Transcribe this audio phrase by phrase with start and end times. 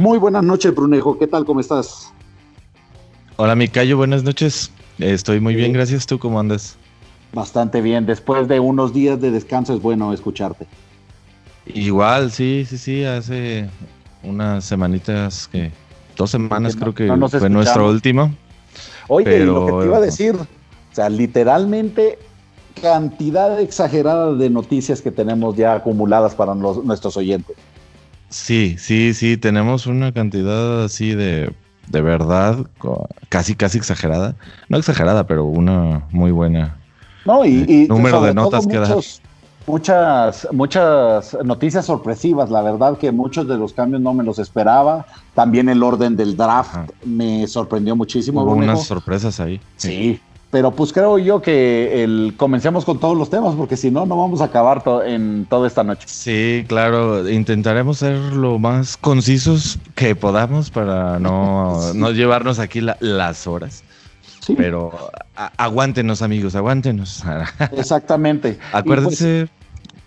[0.00, 1.18] Muy buenas noches, Brunejo.
[1.18, 1.44] ¿Qué tal?
[1.44, 2.10] ¿Cómo estás?
[3.36, 3.98] Hola, Micayo.
[3.98, 4.70] Buenas noches.
[4.98, 6.06] Estoy muy bien, gracias.
[6.06, 6.78] ¿Tú cómo andas?
[7.34, 8.06] Bastante bien.
[8.06, 10.66] Después de unos días de descanso es bueno escucharte.
[11.66, 13.04] Igual, sí, sí, sí.
[13.04, 13.68] Hace
[14.22, 15.70] unas semanitas que...
[16.16, 17.06] Dos semanas creo que
[17.38, 18.34] fue nuestro último.
[19.06, 20.46] Oye, lo que te iba a decir, o
[20.92, 22.18] sea, literalmente
[22.80, 27.54] cantidad exagerada de noticias que tenemos ya acumuladas para nuestros oyentes.
[28.30, 31.52] Sí, sí, sí, tenemos una cantidad así de,
[31.88, 32.66] de verdad,
[33.28, 34.36] casi, casi exagerada.
[34.68, 36.76] No exagerada, pero una muy buena.
[37.24, 38.78] No, y, número de notas que
[39.66, 45.06] Muchas, muchas noticias sorpresivas, la verdad que muchos de los cambios no me los esperaba.
[45.34, 48.42] También el orden del draft me sorprendió muchísimo.
[48.42, 49.60] Hubo unas sorpresas ahí.
[49.76, 54.04] sí, pero pues creo yo que el, comencemos con todos los temas, porque si no,
[54.04, 56.06] no vamos a acabar en toda esta noche.
[56.08, 63.46] Sí, claro, intentaremos ser lo más concisos que podamos para no, no llevarnos aquí las
[63.46, 63.84] horas.
[64.40, 64.54] Sí.
[64.56, 64.92] Pero
[65.56, 67.22] aguántenos, amigos, aguántenos.
[67.76, 68.58] Exactamente.
[68.72, 69.48] Acuérdense.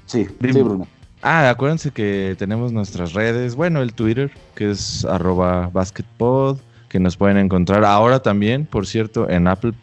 [0.05, 0.87] sí, sí, Bruno.
[1.21, 6.57] Ah, acuérdense que tenemos nuestras redes, bueno, el Twitter, que es arroba basketpod,
[6.89, 9.73] que nos pueden encontrar ahora también, por cierto, en Apple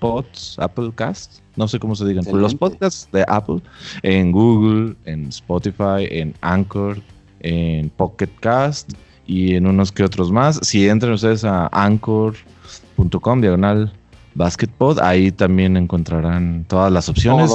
[0.00, 3.60] Pods, Apple Cast, no sé cómo se digan, los podcasts de Apple,
[4.02, 7.00] en Google, en Spotify, en Anchor,
[7.40, 8.92] en Pocket Cast
[9.26, 10.58] y en unos que otros más.
[10.62, 13.92] Si entran ustedes a anchor.com, diagonal
[14.34, 17.50] basketpod, ahí también encontrarán todas las opciones,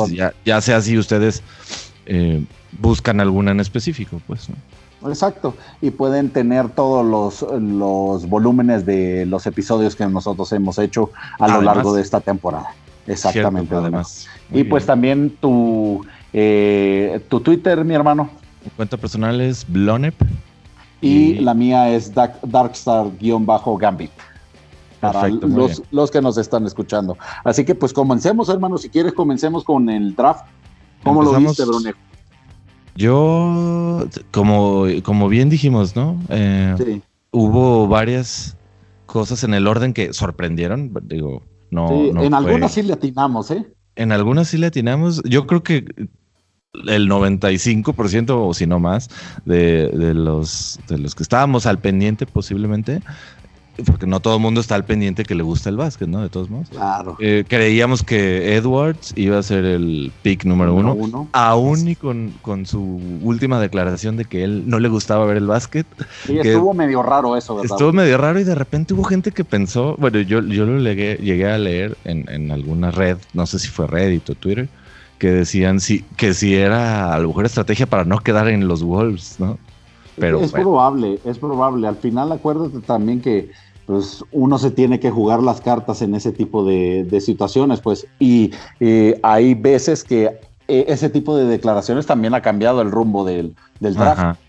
[0.46, 1.44] ya, sea si ustedes
[2.06, 2.44] eh,
[2.80, 4.50] buscan alguna en específico, pues.
[4.50, 4.56] ¿no?
[5.08, 11.12] Exacto, y pueden tener todos los, los volúmenes de los episodios que nosotros hemos hecho
[11.39, 12.70] a lo largo de esta temporada.
[13.08, 14.28] Exactamente, además.
[14.52, 18.30] Y pues también tu, eh, tu Twitter, mi hermano.
[18.64, 20.16] Mi cuenta personal es Blonep.
[21.02, 24.12] Y, la mía es Darkstar-Gambit.
[25.00, 27.16] Para los, los, que nos están escuchando.
[27.44, 28.80] Así que pues comencemos, hermano.
[28.80, 30.46] Si quieres, comencemos con el draft.
[31.03, 32.00] ¿Cómo lo viste, Brunejo?
[32.95, 36.19] Yo, como, como bien dijimos, ¿no?
[36.29, 37.01] Eh,
[37.31, 38.57] hubo varias
[39.06, 40.94] cosas en el orden que sorprendieron.
[41.03, 42.23] Digo, no.
[42.23, 43.66] en algunas sí le atinamos, ¿eh?
[43.95, 45.22] En algunas sí le atinamos.
[45.23, 45.85] Yo creo que
[46.88, 49.09] el 95% o si no más
[49.45, 53.01] de, de, los, de los que estábamos al pendiente posiblemente
[53.84, 56.22] porque no todo el mundo está al pendiente que le gusta el básquet, ¿no?
[56.22, 56.69] De todos modos.
[56.69, 57.18] Claro.
[57.19, 62.66] Eh, creíamos que Edwards iba a ser el pick número, uno, aún y con, con,
[62.66, 65.86] su última declaración de que él no le gustaba ver el básquet.
[66.25, 67.72] Sí, estuvo medio raro eso, ¿verdad?
[67.72, 71.18] Estuvo medio raro y de repente hubo gente que pensó, bueno, yo, yo lo llegué,
[71.18, 74.69] llegué a leer en, en alguna red, no sé si fue Reddit o Twitter,
[75.18, 78.84] que decían si, que si era a lo mejor estrategia para no quedar en los
[78.84, 79.57] Wolves, ¿no?
[80.18, 81.88] Pero, es probable, es probable.
[81.88, 83.52] Al final acuérdate también que
[83.85, 88.51] pues uno se tiene que jugar las cartas en ese tipo de, situaciones, pues, y
[89.22, 93.94] hay veces que eh, ese tipo de declaraciones también ha cambiado el rumbo del, del
[93.94, 94.40] draft.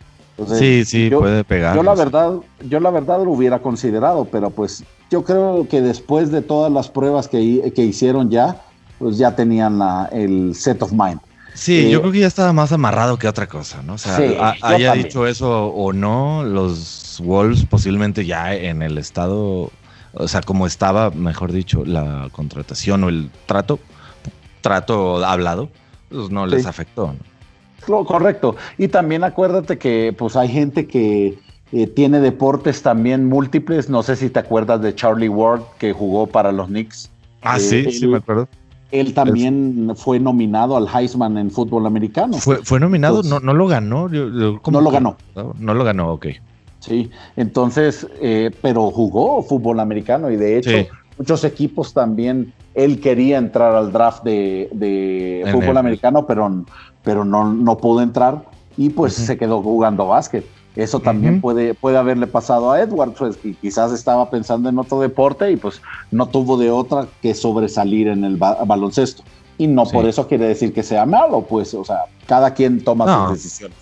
[0.54, 1.76] sí, sí, puede pegar.
[1.76, 2.34] Yo la verdad,
[2.68, 6.88] yo la verdad lo hubiera considerado, pero pues yo creo que después de todas las
[6.88, 8.62] pruebas que, que hicieron ya,
[8.98, 11.20] pues ya tenían la, el set of mind.
[11.56, 13.94] Sí, yo creo que ya estaba más amarrado que otra cosa, ¿no?
[13.94, 19.70] O sea, haya dicho eso o no, los Wolves posiblemente ya en el estado,
[20.12, 23.78] o sea, como estaba, mejor dicho, la contratación o el trato,
[24.60, 25.70] trato hablado,
[26.10, 27.14] pues no les afectó.
[27.88, 28.04] ¿no?
[28.04, 28.56] Correcto.
[28.76, 31.38] Y también acuérdate que pues hay gente que
[31.72, 33.88] eh, tiene deportes también múltiples.
[33.88, 37.10] No sé si te acuerdas de Charlie Ward que jugó para los Knicks.
[37.42, 38.48] Ah, sí, eh, sí me acuerdo.
[38.92, 42.38] Él también fue nominado al Heisman en fútbol americano.
[42.38, 43.22] ¿Fue, fue nominado?
[43.22, 44.08] no, no lo ganó.
[44.08, 45.16] no lo ganó.
[45.34, 46.26] No, lo ganó, ok.
[46.80, 50.70] Sí, entonces, eh, pero jugó fútbol americano y de hecho
[51.18, 56.64] muchos equipos también, él quería entrar al draft de, fútbol americano, pero,
[57.02, 58.44] pero no, no pudo entrar
[58.76, 60.44] y pues se quedó jugando básquet.
[60.76, 65.00] Eso también puede, puede haberle pasado a Edward, pues, que quizás estaba pensando en otro
[65.00, 65.80] deporte y pues
[66.10, 69.22] no tuvo de otra que sobresalir en el baloncesto.
[69.56, 73.28] Y no por eso quiere decir que sea malo, pues, o sea, cada quien toma
[73.28, 73.78] sus decisiones.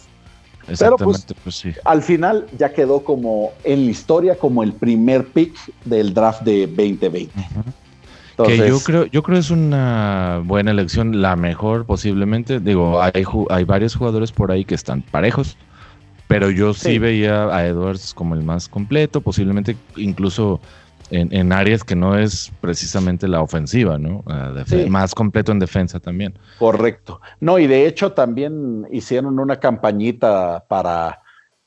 [0.79, 1.73] Pero pues, pues sí.
[1.85, 5.55] al final ya quedó como en la historia como el primer pick
[5.85, 7.29] del draft de 2020.
[8.47, 12.61] que yo creo, yo creo es una buena elección, la mejor posiblemente.
[12.61, 15.57] Digo, hay, hay varios jugadores por ahí que están parejos.
[16.29, 20.61] Pero yo sí, veía a Edwards como el más completo, posiblemente incluso
[21.11, 24.25] en, áreas que no es precisamente la ofensiva, ¿no?
[24.89, 26.39] Más completo en defensa también.
[26.59, 27.21] Correcto.
[27.41, 31.21] No, y de hecho también hicieron una campañita para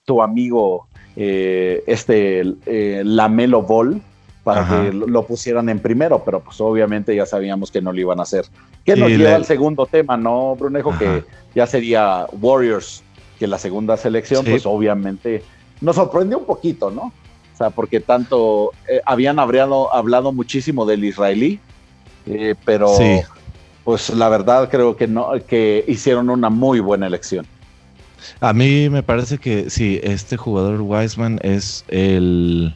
[0.05, 4.01] tu amigo eh, este eh, Lamelo Ball
[4.43, 8.19] para que lo pusieran en primero, pero pues obviamente ya sabíamos que no lo iban
[8.19, 8.45] a hacer.
[8.85, 10.97] Que nos lleva al segundo tema, ¿no, Brunejo?
[10.97, 13.03] Que ya sería Warriors,
[13.37, 15.43] que la segunda selección, pues obviamente
[15.81, 17.13] nos sorprendió un poquito, ¿no?
[17.53, 21.59] O sea, porque tanto eh, habían hablado, hablado muchísimo del israelí,
[22.25, 22.91] eh, pero
[23.83, 27.47] pues la verdad creo que no, que hicieron una muy buena elección.
[28.41, 32.75] A mí me parece que sí, este jugador Wiseman es el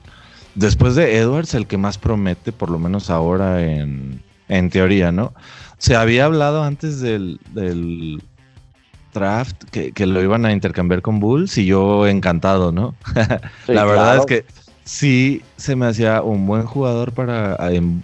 [0.56, 4.22] después de Edwards, el que más promete, por lo menos ahora en,
[4.69, 5.34] teoría, ¿no?
[5.78, 7.40] Se había hablado antes del,
[9.13, 12.96] draft que, lo iban a intercambiar con Bulls y yo encantado, ¿no?
[13.68, 14.46] la verdad es que
[14.84, 17.58] sí se me hacía un buen jugador para,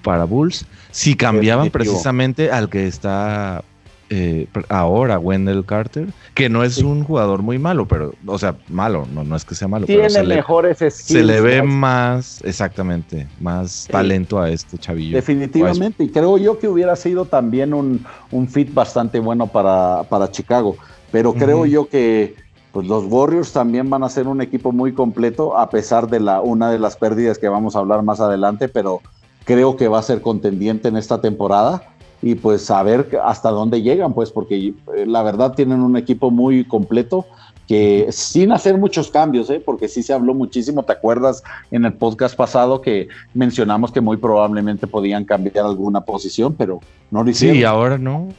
[0.03, 3.63] para Bulls si cambiaban precisamente al que está
[4.09, 9.05] eh, ahora Wendell Carter, que no es un jugador muy malo, pero, o sea, malo,
[9.13, 9.85] no, no es que sea malo.
[9.85, 10.93] Tiene pero mejores skills.
[10.93, 15.17] Se le ve más, exactamente, más talento a este chavillo.
[15.17, 18.05] Definitivamente, y creo yo que hubiera sido también un,
[18.47, 20.77] fit bastante bueno para, para Chicago,
[21.11, 22.35] pero creo yo que
[22.71, 26.41] pues los Warriors también van a ser un equipo muy completo, a pesar de la,
[26.41, 29.01] una de las pérdidas que vamos a hablar más adelante, pero
[29.45, 31.81] creo que va a ser contendiente en esta temporada
[32.21, 36.31] y pues a ver hasta dónde llegan, pues porque eh, la verdad tienen un equipo
[36.31, 37.25] muy completo
[37.67, 39.61] que sin hacer muchos cambios, ¿eh?
[39.63, 44.17] porque sí se habló muchísimo, ¿te acuerdas en el podcast pasado que mencionamos que muy
[44.17, 46.79] probablemente podían cambiar alguna posición, pero
[47.11, 47.57] no lo hicieron?
[47.57, 48.29] Sí, ahora no,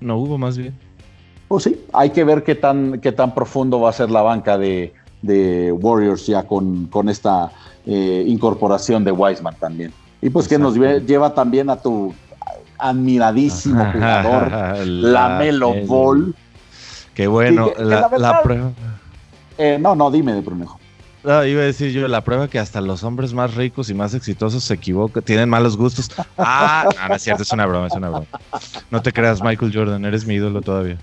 [0.00, 0.87] no hubo más bien.
[1.48, 4.58] Pues sí, hay que ver qué tan, qué tan profundo va a ser la banca
[4.58, 4.92] de,
[5.22, 7.50] Warriors ya con, con esta
[7.86, 9.92] eh, incorporación de Wiseman también.
[10.20, 12.14] Y pues que nos lleva también a tu
[12.78, 14.52] admiradísimo jugador,
[14.86, 16.34] la Melo Ball.
[17.14, 18.70] Qué bueno, la, prueba.
[19.56, 20.78] Eh, no, no, dime de Brunejo.
[21.24, 24.62] iba a decir yo, la prueba que hasta los hombres más ricos y más exitosos
[24.62, 26.10] se equivocan, tienen malos gustos.
[26.36, 28.26] Ah, no, es cierto, es una broma, es una broma.
[28.90, 30.98] No te creas, Michael Jordan, eres mi ídolo todavía.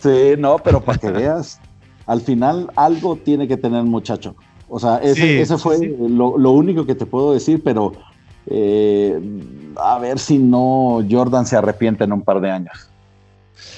[0.00, 1.60] Sí, no, pero para que veas,
[2.06, 4.34] al final algo tiene que tener muchacho.
[4.68, 7.92] O sea, ese, fue Lo, lo, único que te puedo decir, pero
[8.46, 9.20] eh,
[9.76, 12.90] a ver si no Jordan se arrepiente en un par de años.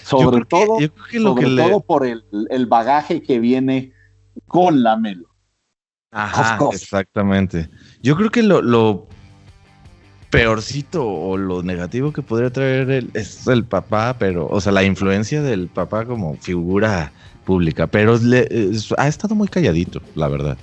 [0.03, 0.79] Sobre todo,
[1.57, 3.93] todo por el, bagaje que viene
[4.47, 5.29] con la Melo.
[6.11, 7.71] Ajá, exactamente.
[8.03, 9.07] Yo creo que lo,
[10.33, 15.43] peorcito o lo negativo que podría traer es el papá, pero, o sea, la influencia
[15.43, 17.13] del papá como figura
[17.45, 18.19] pública, pero
[18.97, 20.57] ha estado muy calladito, la verdad.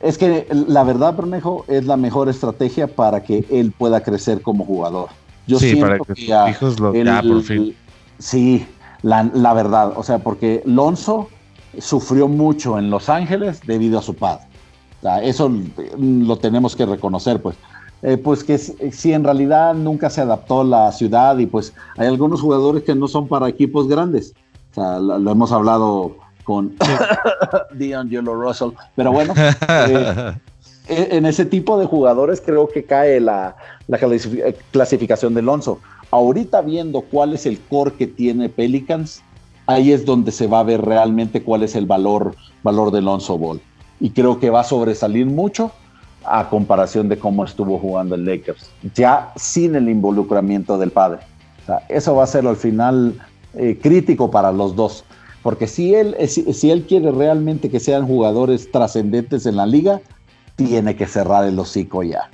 [0.00, 4.64] Es que la verdad, Bermejo, es la mejor estrategia para que él pueda crecer como
[4.64, 5.10] jugador.
[5.46, 7.76] Yo sí, para que, sus hijos lo por fin.
[8.18, 8.66] Sí,
[9.02, 11.28] la, verdad, o sea, porque Lonzo
[11.78, 14.46] sufrió mucho en Los Ángeles debido a su padre.
[15.24, 15.52] eso
[15.98, 17.54] lo tenemos que reconocer, pues.
[18.02, 22.40] Eh, pues que si en realidad nunca se adaptó la ciudad y pues hay algunos
[22.40, 24.34] jugadores que no son para equipos grandes.
[24.72, 26.74] O sea, lo hemos hablado con
[27.74, 28.70] Dion Yellow Russell.
[28.96, 29.34] Pero bueno,
[30.88, 33.56] eh, en ese tipo de jugadores creo que cae la,
[34.70, 35.78] clasificación de Alonso.
[36.10, 39.22] Ahorita viendo cuál es el core que tiene Pelicans,
[39.66, 43.38] ahí es donde se va a ver realmente cuál es el valor, valor de Alonso
[43.38, 43.60] Ball.
[44.00, 45.70] Y creo que va a sobresalir mucho
[46.24, 51.20] a comparación de cómo estuvo jugando el Lakers, ya sin el involucramiento del padre.
[51.88, 53.14] eso va a ser al final
[53.54, 55.04] eh, crítico para los dos.
[55.42, 60.00] Porque si él, eh, si, él quiere realmente que sean jugadores trascendentes en la liga,
[60.54, 62.30] tiene que cerrar el hocico ya.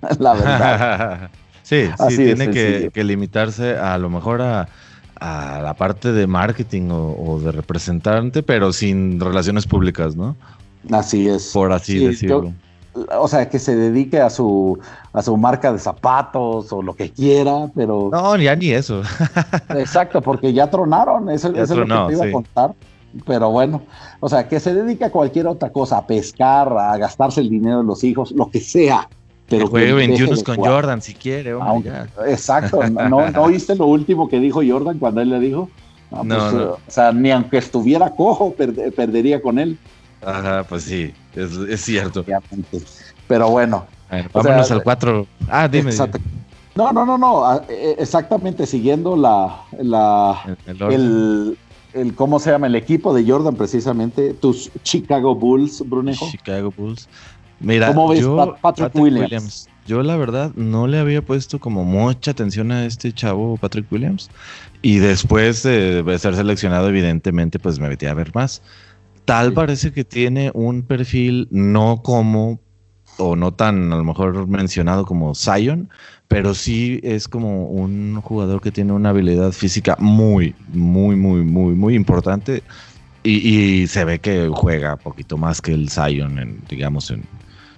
[0.18, 1.30] la verdad.
[1.62, 4.68] sí, sí, tiene que, limitarse a, lo mejor a,
[5.20, 10.36] la parte de marketing o, de representante, pero sin relaciones públicas, ¿no?
[10.90, 11.50] Así es.
[11.52, 12.52] Por así decirlo
[13.18, 14.78] o sea, que se dedique a su,
[15.12, 18.10] a su marca de zapatos o lo que quiera, pero...
[18.12, 19.02] No, ya ni eso.
[19.70, 22.74] Exacto, porque ya tronaron, eso, es lo que te iba a contar.
[23.26, 23.82] Pero bueno,
[24.20, 27.78] o sea, que se dedique a cualquier otra cosa, a pescar, a gastarse el dinero
[27.78, 29.08] de los hijos, lo que sea.
[29.48, 31.54] Pero que juegue 21 con Jordan si quiere.
[32.26, 35.70] exacto, no, ¿no oíste lo último que dijo Jordan cuando él le dijo?
[36.10, 39.78] No, pues, O sea, ni aunque estuviera cojo, perdería con él.
[40.24, 42.24] Ajá, pues sí, es, cierto.
[43.26, 43.86] Pero bueno.
[44.32, 45.26] vámonos al 4.
[45.48, 45.92] Ah, dime,
[46.74, 47.44] No, no, no, no.
[47.44, 51.56] Ah, e, exactamente, siguiendo la, la el,
[51.92, 52.66] el, ¿cómo se llama?
[52.66, 56.28] El equipo de Jordan, precisamente, tus Chicago Bulls, Brunejo.
[56.30, 57.08] Chicago Bulls.
[57.60, 59.68] Mira, ¿Cómo ves yo, Patrick, Williams?
[59.86, 64.30] Yo la verdad no le había puesto como mucha atención a este chavo Patrick Williams
[64.82, 68.62] y después de ser seleccionado evidentemente pues me metí a ver más
[69.28, 72.60] tal parece que tiene un perfil no como,
[73.18, 75.90] o no tan a lo mejor mencionado como Zion,
[76.28, 81.74] pero sí es como un jugador que tiene una habilidad física muy, muy, muy, muy,
[81.74, 82.62] muy importante.
[83.22, 87.24] Y, se ve que juega un poquito más que el Zion, en, digamos, en,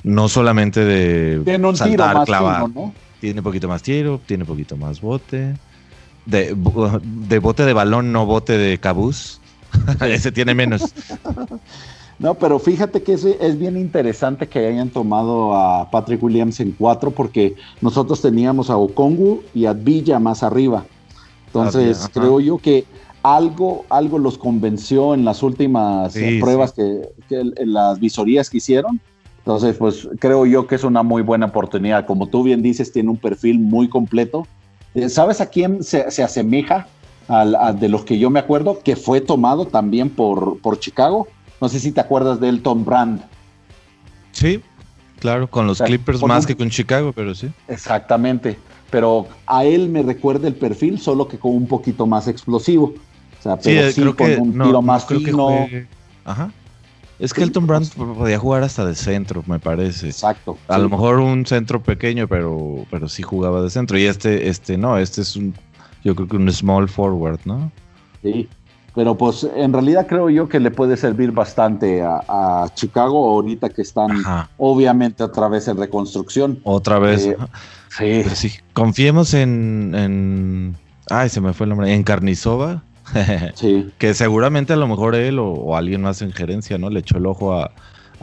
[0.04, 2.66] no solamente de tiene saltar, clavar.
[3.20, 5.56] Tiene un poquito más tiro, tiene un poquito más bote.
[6.26, 6.54] De,
[7.26, 9.40] de bote de balón, no bote de cabuz.
[10.00, 10.94] Ese tiene menos.
[12.18, 16.72] No, pero fíjate que es, es, bien interesante que hayan tomado a Patrick Williams en
[16.72, 20.84] cuatro porque nosotros teníamos a Okongu y a Villa más arriba.
[21.46, 22.84] Entonces, creo yo que
[23.22, 29.00] algo, algo los convenció en las últimas pruebas que, en las visorías que hicieron.
[29.38, 32.06] Entonces, pues creo yo que es una muy buena oportunidad.
[32.06, 34.46] Como tú bien dices, tiene un perfil muy completo.
[34.94, 36.86] Eh, ¿Sabes a quién se, asemeja?
[37.74, 41.28] De los que yo me acuerdo, que fue tomado también por, por Chicago
[41.60, 43.22] no sé si te acuerdas de Elton Brand.
[44.32, 44.62] Sí,
[45.18, 47.50] claro, con los Clippers más que con Chicago, pero sí.
[47.68, 48.58] Exactamente.
[48.90, 52.94] Pero a él me recuerda el perfil, solo que con un poquito más explosivo.
[53.38, 55.66] O sea, pero sí, con un tiro más fino.
[56.24, 56.50] Ajá.
[57.18, 60.06] Es que Elton Brand podía jugar hasta de centro, me parece.
[60.06, 60.56] Exacto.
[60.68, 63.98] A lo mejor un centro pequeño, pero, pero sí jugaba de centro.
[63.98, 65.54] Y este, este no, este es un,
[66.04, 67.70] yo creo que un small forward, ¿no?
[68.22, 68.48] Sí.
[68.94, 73.82] Pero pues en realidad creo yo que le puede servir bastante a, Chicago ahorita que
[73.82, 74.10] están
[74.58, 76.60] obviamente otra vez en reconstrucción.
[76.64, 77.34] Otra vez.
[78.00, 78.50] Eh, sí.
[78.72, 80.76] Confiemos en,
[81.08, 81.94] Ay, se me fue el nombre.
[81.94, 82.82] En Carnizova.
[83.54, 83.90] sí.
[83.98, 86.90] Que seguramente a lo mejor él o, alguien más en gerencia, ¿no?
[86.90, 87.70] Le echó el ojo a,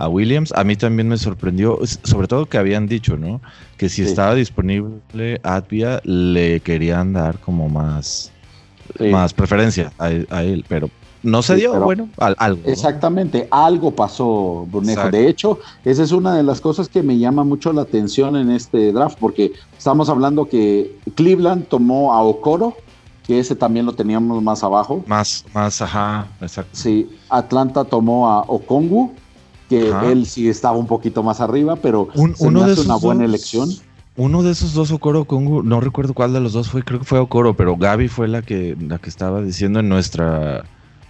[0.06, 0.54] Williams.
[0.56, 3.42] A mí también me sorprendió, sobre todo que habían dicho, ¿no?
[3.78, 8.32] Que si estaba disponible Advia, le querían dar como más
[9.12, 10.90] más preferencia a, él, pero
[11.24, 12.62] no se dio, bueno, algo.
[12.66, 15.10] Exactamente, algo pasó, Brunejo.
[15.10, 18.52] De hecho, esa es una de las cosas que me llama mucho la atención en
[18.52, 22.78] este draft, porque estamos hablando que Cleveland tomó a Okoro,
[23.26, 25.04] que ese también lo teníamos más abajo.
[25.06, 26.72] Más, más, ajá, exacto.
[26.74, 29.14] Sí, Atlanta tomó a Okongu,
[29.70, 33.70] que él sí estaba un poquito más arriba, pero uno de una buena elección.
[34.16, 37.06] Uno de esos dos, Okoro Kongu, no recuerdo cuál de los dos fue, creo que
[37.06, 40.64] fue Okoro, pero Gaby fue la que, la que estaba diciendo en nuestra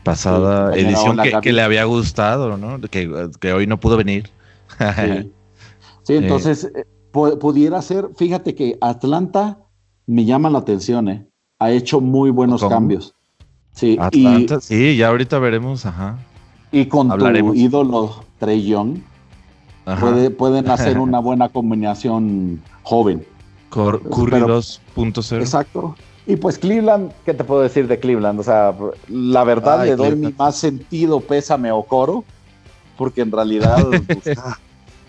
[0.03, 2.81] pasada edición que, le había gustado, ¿no?
[2.81, 4.29] Que, que hoy no pudo venir.
[6.03, 6.13] sí.
[6.15, 9.59] entonces eh, pudiera ser, fíjate que Atlanta
[10.05, 11.27] me llama la atención, ¿eh?
[11.59, 13.15] Ha hecho muy buenos cambios.
[13.71, 16.17] Sí, Atlanta, sí, ya ahorita veremos, ajá.
[16.71, 19.00] Y con tu ídolo Trey Young,
[20.38, 23.25] pueden hacer una buena combinación joven.
[23.70, 25.39] Curry 2.0.
[25.39, 25.96] Exacto.
[26.25, 28.39] Y pues Cleveland, ¿qué te puedo decir de Cleveland?
[28.39, 28.75] O sea,
[29.08, 32.25] la verdad le doy mi más sentido pésame o coro,
[32.98, 34.38] porque en realidad pues,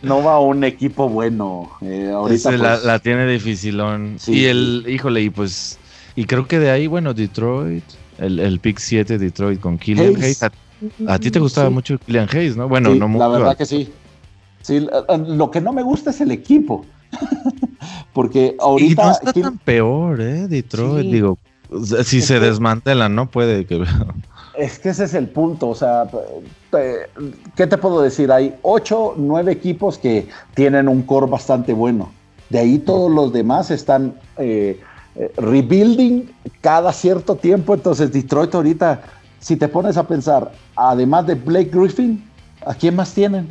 [0.01, 1.71] no va un equipo bueno.
[1.81, 4.17] Eh, ahorita la, pues la, tiene dificilón.
[4.29, 5.79] y el, híjole, y pues,
[6.15, 7.85] y creo que de ahí, bueno, Detroit,
[8.19, 10.41] el, el pick 7 Detroit con Killian Hayes.
[11.07, 12.69] A, ti te gustaba mucho Killian Hayes, ¿no?
[12.69, 13.19] Bueno, no mucho.
[13.19, 13.93] La verdad que sí.
[14.63, 14.87] Sí,
[15.27, 16.85] lo que no me gusta es el equipo.
[18.13, 19.03] Porque ahorita.
[19.03, 20.49] Y no está tan peor, ¿eh?
[20.49, 21.39] Detroit, digo.
[22.05, 23.31] Si se desmantela, ¿no?
[23.31, 23.85] Puede que.
[24.57, 25.69] Es que ese es el punto.
[25.69, 26.09] O sea,
[27.55, 28.33] ¿qué te puedo decir?
[28.33, 32.11] Hay ocho, nueve equipos que tienen un core bastante bueno.
[32.51, 34.81] De ahí todos los demás están eh,
[35.15, 36.31] eh, rebuilding
[36.61, 37.75] cada cierto tiempo.
[37.75, 39.03] Entonces, Detroit ahorita,
[39.41, 42.25] si te pones a pensar, además de Blake Griffin,
[42.67, 43.49] ¿a quién más tienen?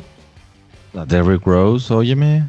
[0.96, 2.48] A Derrick Rose, óyeme.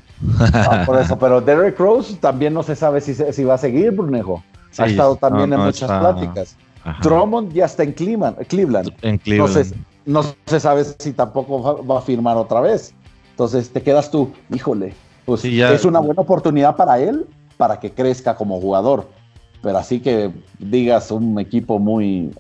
[0.54, 3.92] Ah, por eso, pero Derrick Rose también no se sabe si, si va a seguir,
[3.92, 4.44] Brunejo.
[4.78, 6.56] ha estado también en muchas pláticas.
[7.02, 8.38] Drummond ya está en Cleveland.
[8.48, 8.92] Cleveland.
[9.02, 9.76] En Cleveland.
[10.06, 12.94] no se sabe si tampoco va, a firmar otra vez.
[13.32, 14.94] Entonces te quedas tú, híjole,
[15.26, 17.26] pues es una buena oportunidad para él
[17.58, 19.08] para que crezca como jugador.
[19.62, 22.32] Pero así que digas un equipo muy.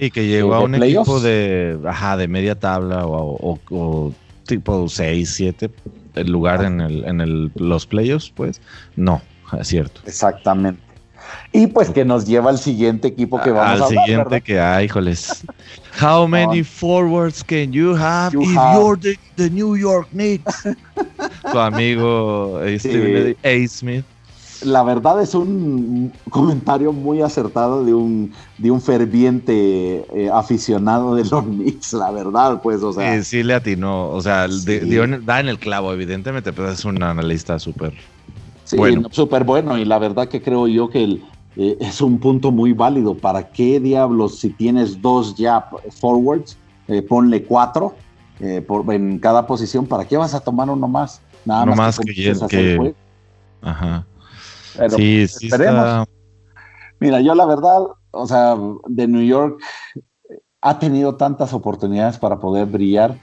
[0.00, 4.12] sí, que llegó a un equipo de, ajá, de media tabla o, o
[4.48, 5.70] tipo 6, 7,
[6.14, 8.60] el lugar en, el, en el, los playoffs, pues
[8.96, 9.20] no,
[9.58, 10.00] es cierto.
[10.06, 10.80] Exactamente.
[11.52, 14.58] Y pues que nos lleva al siguiente equipo que vamos al a Al siguiente que
[14.58, 15.44] hay, híjoles.
[16.00, 18.98] How many forwards can you have if you're
[19.36, 20.62] the, New York Knicks?
[21.52, 23.68] tu amigo Steven A.
[23.68, 24.04] Smith
[24.62, 31.24] la verdad es un comentario muy acertado de un, de un ferviente eh, aficionado de
[31.24, 33.16] los Knicks, la verdad, pues, o sea.
[33.18, 37.58] Sí, sí le atinó, o sea, da en el clavo, evidentemente, pero es un analista
[37.58, 37.94] súper
[38.64, 39.08] sí, bueno.
[39.10, 41.20] súper bueno, y la verdad que creo yo que
[41.56, 43.14] eh, es un punto muy válido.
[43.14, 45.68] ¿Para qué diablos si tienes dos ya
[46.00, 46.56] forwards?
[46.88, 47.94] eh, ponle cuatro
[48.66, 49.86] por, en cada posición.
[49.86, 51.20] ¿Para qué vas a tomar uno más?
[51.44, 52.14] Nada más, que,
[52.48, 52.94] que,
[53.60, 54.06] Ajá.
[54.96, 56.06] Sí, sí esperemos.
[57.00, 58.56] Mira, yo la verdad, o sea,
[58.86, 59.60] de New York
[60.60, 63.16] ha tenido tantas oportunidades para poder brillar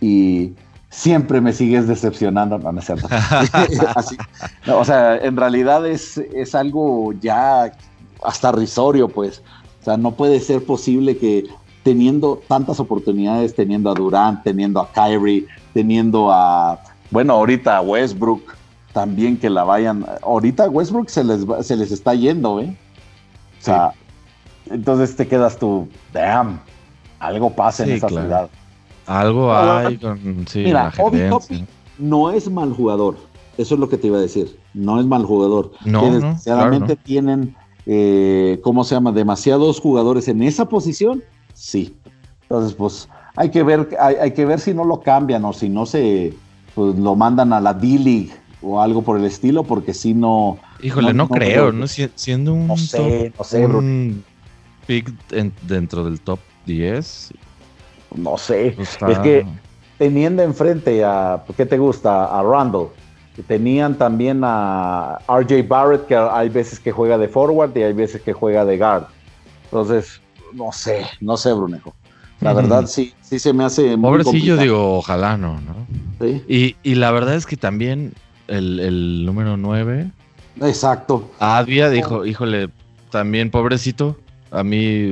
[0.00, 0.54] y
[0.90, 2.58] siempre me sigues decepcionando.
[2.58, 3.08] No, no es cierto.
[4.74, 7.72] o sea, en realidad es, es algo ya
[8.22, 9.42] hasta risorio, pues.
[9.80, 11.44] O sea, no puede ser posible que
[11.82, 16.78] teniendo tantas oportunidades, teniendo a Durant, teniendo a Kyrie, teniendo a,
[17.10, 18.42] bueno, ahorita a Westbrook,
[18.92, 20.06] también que la vayan.
[20.22, 22.76] Ahorita Westbrook se les, se les está yendo, ¿eh?
[23.60, 23.92] O sea,
[24.70, 26.60] entonces te quedas tú, damn,
[27.18, 28.48] algo pasa en esa ciudad.
[29.06, 30.92] Algo hay con sí, Mira,
[31.98, 33.16] no es mal jugador.
[33.58, 34.58] Eso es lo que te iba a decir.
[34.72, 35.72] No es mal jugador.
[35.84, 37.54] No, que desgraciadamente tienen,
[37.84, 39.12] eh, ¿cómo se llama?
[39.12, 41.22] Demasiados jugadores en esa posición.
[41.52, 41.94] Sí.
[42.42, 45.86] Entonces, pues hay que ver, hay, que ver si no lo cambian o si no
[45.86, 46.32] se
[46.74, 48.30] pues, lo mandan a la D-League
[48.62, 50.58] o algo por el estilo, porque si no.
[50.82, 51.86] Híjole, no, creo, ¿no?
[51.86, 52.66] siendo un.
[52.66, 54.24] No sé, no sé, un
[54.86, 55.10] pick
[55.62, 57.32] dentro del top 10.
[58.16, 58.76] No sé.
[58.78, 59.46] Es que
[59.98, 62.24] teniendo enfrente a, ¿qué te gusta?
[62.26, 62.88] A Randall.
[63.46, 68.20] Tenían también a RJ Barrett, que hay veces que juega de forward y hay veces
[68.20, 69.04] que juega de guard.
[69.64, 70.20] Entonces,
[70.52, 71.94] no sé, no sé, Brunejo.
[72.40, 75.86] La verdad sí, sí se me hace muy Pobrecillo, digo, ojalá no, ¿no?
[76.20, 76.76] ¿Sí?
[76.82, 78.14] Y, la verdad es que también
[78.50, 80.10] el, número 9.
[80.62, 81.30] Exacto.
[81.38, 82.68] Había dijo, híjole,
[83.10, 84.16] también pobrecito,
[84.50, 85.06] a mí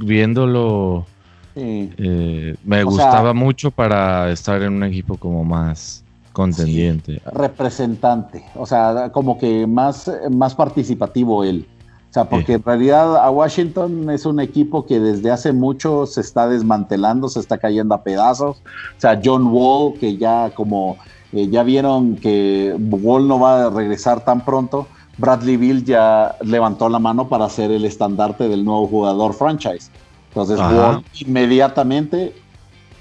[0.00, 1.06] viéndolo
[1.54, 7.20] eh, me gustaba mucho para estar en un equipo como más contendiente.
[7.32, 11.66] representante, o sea, como que más, más participativo él.
[12.10, 16.22] O sea, porque en realidad a Washington es un equipo que desde hace mucho se
[16.22, 18.56] está desmantelando, se está cayendo a pedazos.
[18.96, 20.96] O sea, John Wall, que ya como
[21.32, 24.86] eh, ya vieron que Wall no va a regresar tan pronto,
[25.18, 29.90] Bradley Bill ya levantó la mano para ser el estandarte del nuevo jugador franchise.
[30.28, 30.60] Entonces,
[31.20, 32.34] inmediatamente.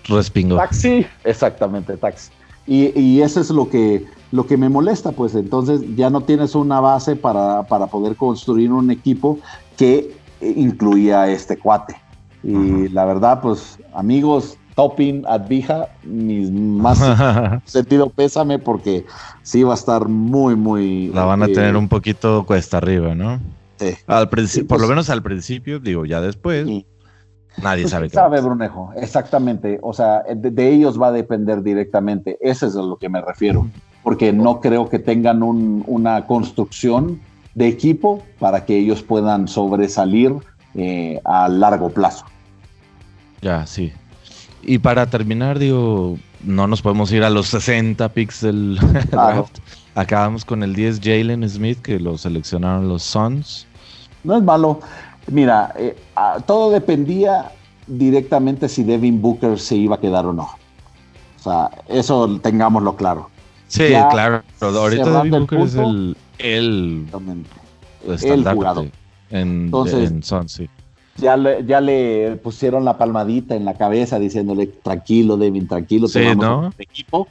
[0.05, 0.55] Respingó.
[0.55, 2.31] Taxi, exactamente, taxi.
[2.65, 6.81] Y, eso es lo que, lo que me molesta, pues entonces ya no tienes una
[6.81, 9.39] base para, poder construir un equipo
[9.77, 11.95] que incluía a este cuate.
[12.43, 16.99] Y la verdad, pues amigos, Topping, Advija, mis más
[17.65, 19.07] sentido pésame porque
[19.41, 21.07] sí va a estar muy, muy...
[21.07, 23.39] La van a tener eh, un poquito cuesta arriba, ¿no?
[23.79, 23.95] Sí.
[24.05, 26.67] Al por lo pues menos al principio, digo, ya después.
[27.63, 28.09] Nadie pues, sabe.
[28.09, 29.79] sabe, Brunejo, exactamente.
[29.81, 32.37] O sea, de, ellos va a depender directamente.
[32.39, 33.67] Eso es a lo que me refiero.
[34.03, 37.19] Porque no creo que tengan una construcción
[37.55, 40.35] de equipo para que ellos puedan sobresalir
[40.75, 42.25] eh, a largo plazo.
[43.41, 43.91] Ya, sí.
[44.67, 48.77] Y para terminar, digo, no nos podemos ir a los 60 picks del
[49.11, 49.59] draft.
[49.95, 53.65] Acabamos con el 10 Jalen Smith, que lo seleccionaron los Suns.
[54.25, 54.81] No es malo.
[55.31, 55.95] Mira, eh,
[56.45, 57.53] todo dependía
[57.87, 60.49] directamente si Devin Booker se iba a quedar o no.
[61.39, 63.29] O sea, eso tengámoslo claro.
[63.69, 64.43] Sí, claro.
[64.59, 67.07] Pero ahorita Devin Booker es el, el,
[68.21, 68.91] el
[69.29, 70.69] En, Entonces, en Suns, sí.
[71.17, 76.19] Ya le, ya le pusieron la palmadita en la cabeza diciéndole tranquilo, Devin, tranquilo, sí,
[76.35, 76.71] ¿no?
[76.77, 77.27] equipo.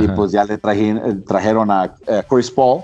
[0.00, 1.94] y pues ya le trajeron a,
[2.28, 2.82] Chris Paul,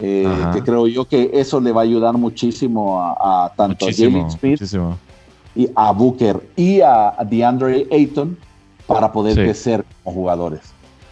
[0.00, 4.30] eh, que creo yo que eso le va a ayudar muchísimo a, tanto a Jalen
[4.30, 4.62] Smith
[5.54, 8.38] y a Booker y a DeAndre Ayton
[8.86, 10.60] para poder crecer como jugadores.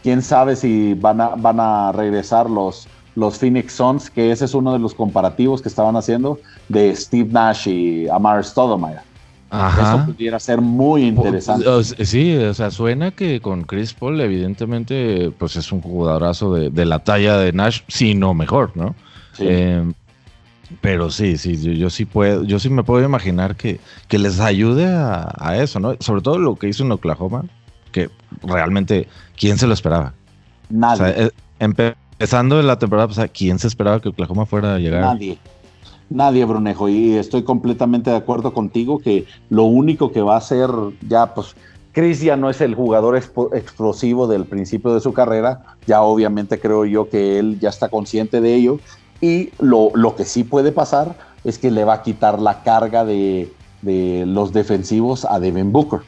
[0.03, 4.55] Quién sabe si van a, van a regresar los, los Phoenix Suns, que ese es
[4.55, 9.01] uno de los comparativos que estaban haciendo de Steve Nash y Amar Stoudemire.
[9.53, 11.66] Eso pudiera ser muy interesante.
[12.05, 17.01] Sí, o sea, suena que con Chris Paul, evidentemente, pues es un jugadorazo de, la
[17.01, 18.94] talla de Nash, si no mejor, ¿no?
[19.40, 19.92] Eh,
[20.81, 24.87] pero sí, sí, yo, sí puedo, yo sí me puedo imaginar que, que les ayude
[24.87, 25.96] a, eso, ¿no?
[25.99, 27.44] Sobre todo lo que hizo en Oklahoma,
[27.90, 28.09] que
[28.44, 30.14] realmente, ¿quién se lo esperaba?
[30.68, 30.94] Nadie.
[30.94, 31.31] O sea, eh,
[32.21, 35.01] empezando la temporada pasada, ¿quién se esperaba que Oklahoma fuera a llegar?
[35.01, 35.39] Nadie.
[36.11, 40.69] Nadie, Brunejo, y estoy completamente de acuerdo contigo que lo único que va a hacer
[41.09, 41.57] ya, pues,
[41.93, 46.85] Chris ya no es el jugador explosivo del principio de su carrera, ya obviamente creo
[46.85, 48.81] yo que él ya está consciente de ello,
[49.23, 53.51] y lo, que sí puede pasar es que le va a quitar la carga de,
[53.83, 56.01] los defensivos a Devin Booker,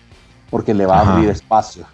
[0.51, 1.87] porque le va a abrir espacio.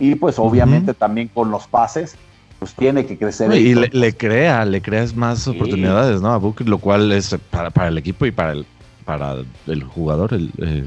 [0.00, 2.16] Y pues obviamente también con los pases,
[2.60, 3.52] pues tiene que crecer.
[3.54, 6.30] Y le, crea, le creas más oportunidades, ¿no?
[6.30, 8.66] A Booker, lo cual es para, el equipo y para el,
[9.06, 10.86] para el jugador el, eh,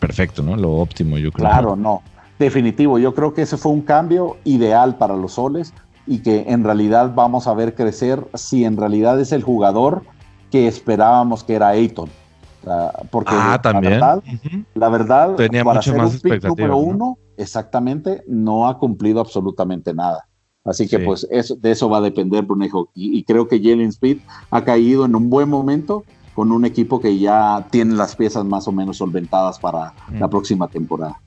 [0.00, 0.56] perfecto, ¿no?
[0.56, 1.46] Lo óptimo, yo creo.
[1.46, 2.02] Claro, no.
[2.38, 5.74] Definitivo, yo creo que ese fue un cambio ideal para los soles
[6.06, 10.04] y que en realidad vamos a ver crecer si en realidad es el jugador
[10.50, 12.08] que esperábamos que era Ayton.
[13.10, 14.00] porque ah, también.
[14.72, 16.48] La verdad, tenía mucho más expectativa.
[16.48, 20.26] Número uno, exactamente, no ha cumplido absolutamente nada.
[20.64, 22.88] Así que pues eso, de eso va a depender Brunejo.
[22.94, 24.18] Y, creo que Jalen Speed
[24.50, 28.66] ha caído en un buen momento con un equipo que ya tiene las piezas más
[28.66, 31.20] o menos solventadas para la próxima temporada.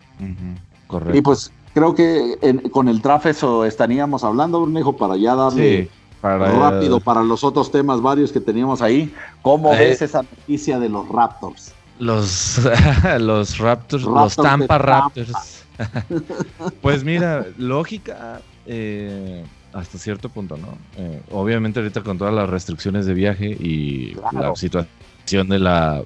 [0.87, 1.17] Correcto.
[1.17, 5.89] Y pues creo que con el draft eso estaríamos hablando, Brunejo, para ya darle
[6.21, 9.13] rápido para los otros temas varios que teníamos ahí.
[9.43, 11.73] ¿Cómo eh, ves esa noticia de los Raptors?
[11.99, 12.59] Los,
[13.19, 15.63] los Raptors, los Tampa Raptors.
[16.81, 20.77] pues mira, lógica, eh, hasta cierto punto, ¿no?
[20.97, 26.03] Eh, obviamente ahorita con todas las restricciones de viaje y la situación de la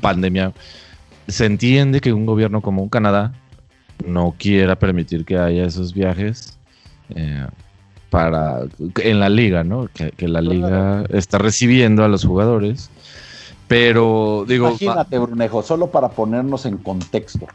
[0.00, 0.52] pandemia,
[1.28, 3.32] se entiende que un gobierno como un Canadá
[4.06, 6.58] no quiera permitir que haya esos viajes
[7.14, 7.46] eh,
[8.08, 8.62] para
[9.02, 9.88] en la liga, ¿no?
[9.92, 12.90] Que, la liga está recibiendo a los jugadores.
[13.68, 14.68] Pero digo.
[14.68, 17.46] Imagínate, Brunejo, solo para ponernos en contexto.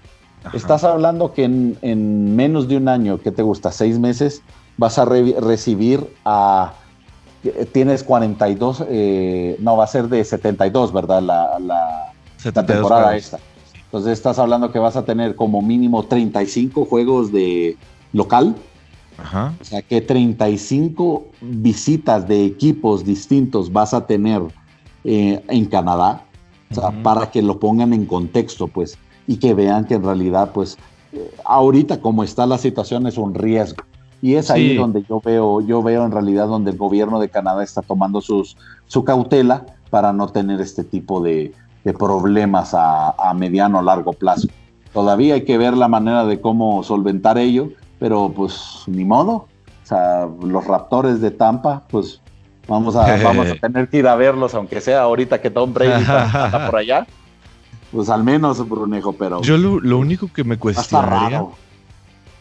[0.53, 3.71] Estás hablando que en, menos de un año, ¿qué te gusta?
[3.71, 4.41] Seis meses,
[4.77, 6.73] vas a recibir a.
[7.71, 11.21] Tienes 42, eh, no, va a ser de 72, ¿verdad?
[11.21, 13.39] La, la, temporada esta.
[13.85, 17.77] Entonces estás hablando que vas a tener como mínimo 35 juegos de
[18.13, 18.55] local.
[19.17, 19.53] Ajá.
[19.61, 24.41] O sea que 35 visitas de equipos distintos vas a tener
[25.03, 26.23] eh, en Canadá.
[26.71, 30.51] O sea, para que lo pongan en contexto, pues y que vean que en realidad,
[30.53, 30.77] pues,
[31.13, 33.83] eh, ahorita como está la situación es un riesgo.
[34.21, 37.63] Y es ahí donde yo veo, yo veo en realidad donde el gobierno de Canadá
[37.63, 38.57] está tomando sus,
[38.87, 41.53] su cautela para no tener este tipo de,
[41.99, 44.47] problemas a, a mediano o largo plazo.
[44.93, 49.33] Todavía hay que ver la manera de cómo solventar ello, pero pues ni modo.
[49.33, 52.21] O sea, los raptores de Tampa, pues
[52.67, 56.01] vamos a, vamos a tener que ir a verlos, aunque sea ahorita que Tom Brady
[56.01, 57.05] está por allá.
[57.95, 59.41] Pues al menos, Brunejo, pero.
[59.41, 61.45] Yo lo, único que me cuestionaría.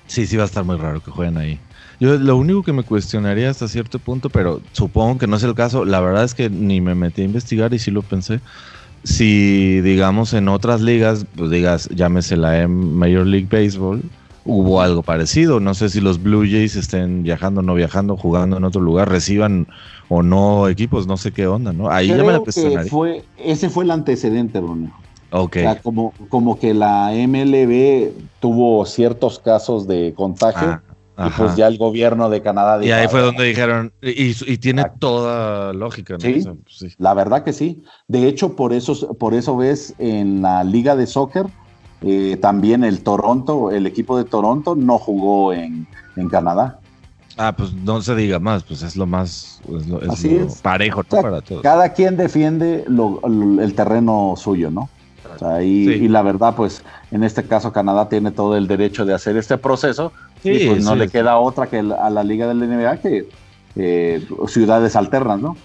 [0.09, 1.61] Sí, sí, va a estar muy raro que jueguen ahí.
[2.01, 5.55] Yo lo único que me cuestionaría hasta cierto punto, pero supongo que no es el
[5.55, 5.85] caso.
[5.85, 8.41] La verdad es que ni me metí a investigar y sí lo pensé.
[9.05, 14.03] Si, digamos, en otras ligas, pues digas, llámese la Major League Baseball,
[14.45, 15.61] hubo algo parecido.
[15.61, 19.69] No sé si los Blue Jays estén viajando, no viajando, jugando en otro lugar, reciban
[20.09, 21.91] o no equipos, no sé qué onda, ¿no?
[21.91, 22.91] Ahí ya me la cuestionaría.
[22.91, 24.61] fue, ese fue el antecedente,
[25.37, 30.81] O sea, como, como que la MLB tuvo ciertos casos de contagio.
[31.17, 34.33] Ah, y pues ya el gobierno de Canadá dijo, Y ahí fue donde dijeron, y,
[34.59, 36.21] tiene toda lógica, ¿no?
[36.21, 36.89] Pues, ¿Sí?
[36.99, 37.83] la verdad que sí.
[38.07, 41.47] De hecho, por eso, por eso ves en la liga de soccer,
[42.03, 45.87] eh, también el Toronto, el equipo de Toronto no jugó en,
[46.31, 46.79] Canadá.
[47.37, 49.61] Ah, pues no se diga más, pues es lo más
[50.23, 51.63] es parejo para todos.
[51.63, 54.89] Cada quien defiende el terreno suyo, ¿no?
[55.63, 59.59] Y, la verdad, pues en este caso Canadá tiene todo el derecho de hacer este
[59.59, 63.29] proceso y pues no le queda otra que a la liga del NBA que
[63.77, 65.57] eh, ciudades alternas, ¿no?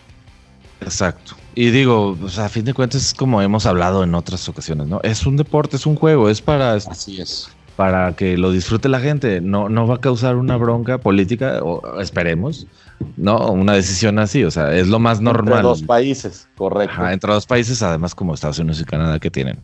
[0.81, 1.35] Exacto.
[1.55, 5.01] Y digo, a fin de cuentas, como hemos hablado en otras ocasiones, ¿no?
[5.03, 6.73] Es un deporte, es un juego, es para...
[6.73, 7.49] Así es.
[7.75, 9.41] Para que lo disfrute la gente.
[9.41, 12.67] No, no va a causar una bronca política, o esperemos,
[13.17, 13.51] ¿no?
[13.51, 15.57] Una decisión así, o sea, es lo más normal.
[15.57, 17.07] Entre dos países, correcto.
[17.07, 19.59] entre dos países, además como Estados Unidos y Canadá que tienen,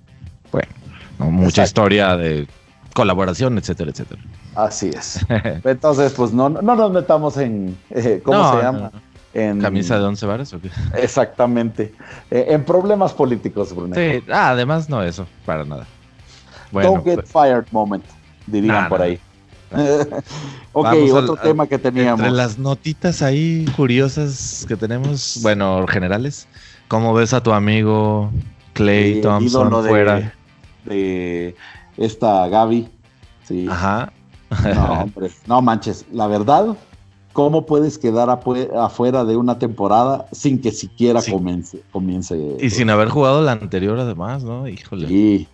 [0.52, 0.71] bueno,
[1.19, 2.48] mucha historia de
[2.93, 4.21] colaboración, etcétera, etcétera.
[4.56, 5.19] Así es.
[5.63, 8.91] Entonces, pues no, no nos metamos en, eh, ¿cómo se llama?
[9.34, 10.69] En, ¿Camisa de once varas o qué?
[10.98, 11.93] Exactamente.
[12.32, 13.93] Eh, en problemas políticos, Bruno.
[13.93, 15.86] Sí, ah, además no eso, para nada.
[16.71, 18.04] Don't get pues fired moment,
[18.48, 19.19] dirían por ahí.
[20.74, 22.20] Ok, otro tema que teníamos.
[22.20, 26.48] Entre las notitas ahí curiosas que tenemos, bueno, generales,
[26.88, 28.32] ¿cómo ves a tu amigo
[28.74, 30.34] Clay Thompson fuera?
[30.86, 31.56] De,
[31.98, 32.90] esta Gaby.
[33.44, 33.68] Sí.
[33.70, 34.12] Ajá.
[34.74, 36.06] No, hombre, no manches.
[36.12, 36.76] La verdad,
[37.34, 42.58] ¿cómo puedes quedar afuera de una temporada sin que siquiera comience, comience?
[42.60, 44.68] Y sin haber jugado la anterior, además, ¿no?
[44.68, 45.08] Híjole.
[45.08, 45.48] Sí.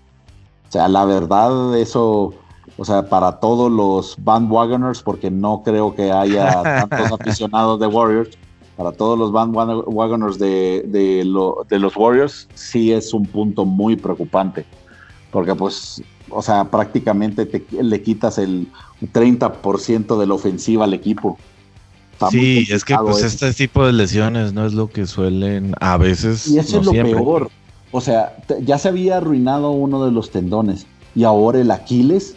[0.69, 2.33] O sea, la verdad, eso
[2.77, 8.37] o sea, para todos los bandwagoners, porque no creo que haya tantos aficionados de Warriors,
[8.77, 14.65] para todos los bandwagoners de, de, los Warriors, sí es un punto muy preocupante,
[15.31, 18.67] porque pues, o sea, prácticamente le quitas el
[19.01, 21.37] 30% de la ofensiva al equipo.
[22.29, 26.47] sí, es que pues este tipo de lesiones no es lo que suelen a veces.
[26.47, 27.51] Y eso es lo peor.
[27.91, 32.35] o sea, ya se había arruinado uno de los tendones y ahora el Aquiles.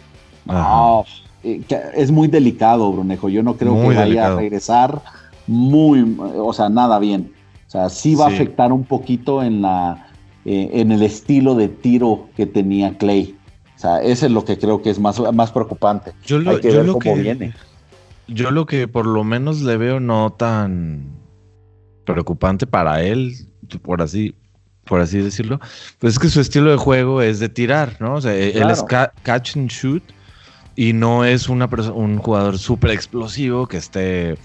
[1.43, 1.61] Eh,
[1.95, 3.29] es muy delicado, Brunejo.
[3.29, 5.01] Yo no creo que vaya a regresar
[5.47, 7.31] muy, o sea, nada bien.
[7.67, 10.07] O sea, sí va a afectar un poquito en la
[10.45, 13.35] eh, en el estilo de tiro que tenía Clay.
[13.75, 16.13] O sea, eso es lo que creo que es más, más preocupante.
[16.23, 17.53] Yo lo, Hay que ver cómo viene.
[18.27, 21.15] Yo lo que por lo menos le veo no tan
[22.05, 23.33] preocupante para él,
[23.81, 24.35] por así,
[24.85, 25.59] por así decirlo,
[25.99, 28.15] pues es que su estilo de juego es de tirar, ¿no?
[28.15, 30.03] O sea, él es catch and shoot
[30.75, 34.37] y no es una un jugador súper explosivo que esté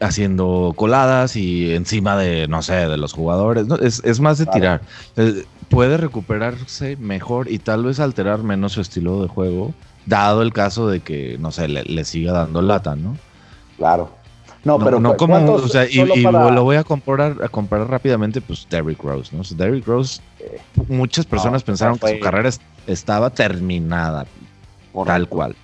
[0.00, 3.66] haciendo coladas y encima de, no sé, de los jugadores.
[3.80, 4.80] es, más de tirar.
[5.68, 9.74] puede recuperarse mejor y tal vez alterar menos su estilo de juego,
[10.06, 13.16] dado el caso de que, no sé, le, siga dando lata, ¿no?
[13.76, 14.10] Claro.
[14.64, 18.66] No, pero no como, o sea, y, lo voy a comparar, a comparar rápidamente, pues
[18.70, 19.42] Derrick Rose, ¿no?
[19.56, 20.22] Derrick Rose,
[20.88, 22.48] muchas personas pensaron que su carrera
[22.86, 24.24] estaba terminada,
[25.04, 25.54] tal cual.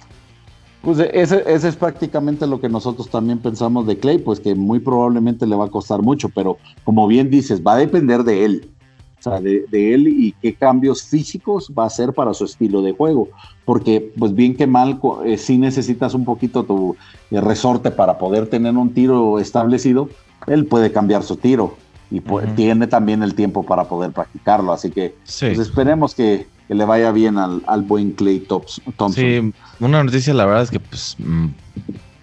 [0.83, 5.47] Pues ese, es prácticamente lo que nosotros también pensamos de Clay, pues que muy probablemente
[5.47, 8.71] le va a costar mucho, pero como bien dices, va a depender de él,
[9.19, 12.93] o sea, de, él y qué cambios físicos va a hacer para su estilo de
[12.93, 13.29] juego,
[13.67, 16.97] porque pues bien que mal, eh, si necesitas un poquito tu
[17.31, 20.09] eh, resorte para poder tener un tiro establecido,
[20.47, 21.77] él puede cambiar su tiro
[22.11, 22.21] y
[22.57, 27.11] tiene también el tiempo para poder practicarlo, así que pues, esperemos que, que le vaya
[27.11, 29.13] bien al, al buen Clay Thompson.
[29.13, 31.17] Sí, una noticia la verdad es que pues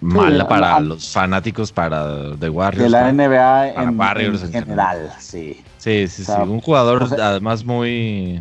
[0.00, 2.84] mala para los fanáticos para de Warriors.
[2.84, 5.62] De la NBA en, Warriors en, general, sí.
[5.76, 6.32] Sí, sí, sí.
[6.32, 8.40] Un jugador además muy,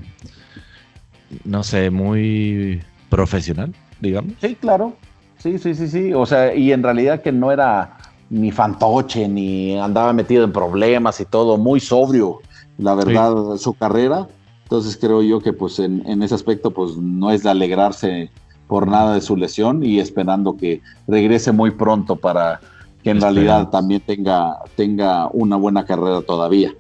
[1.44, 4.32] no sé, muy profesional, digamos.
[4.40, 4.96] Sí, claro.
[5.40, 6.14] Sí, sí, sí, sí.
[6.14, 7.98] O sea, y en realidad que no era
[8.30, 12.40] ni fantoche, ni andaba metido en problemas y todo, muy sobrio,
[12.78, 14.26] la verdad, su carrera.
[14.68, 18.30] Entonces creo yo que pues en, ese aspecto pues no es de alegrarse
[18.68, 22.60] por nada de su lesión y esperando que regrese muy pronto para
[23.02, 26.74] que en realidad también tenga, tenga una buena carrera todavía.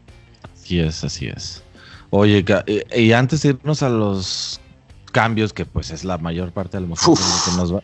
[0.54, 1.64] Así es, así es.
[2.10, 4.60] Oye, eh, y antes de irnos a los
[5.14, 7.82] cambios, que pues es la mayor parte de los que nos va.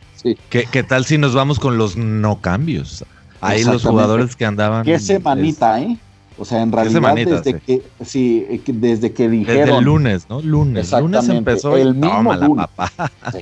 [0.49, 3.05] ¿Qué, tal si nos vamos con los no cambios?
[3.39, 4.83] Ahí los jugadores que andaban.
[4.83, 5.97] Qué semanita, ¿eh?
[6.37, 10.41] O sea, en realidad desde que sí, desde que dijeron desde el lunes, ¿no?
[10.41, 12.67] Lunes, lunes empezó el mismo lunes.
[12.75, 13.11] papá.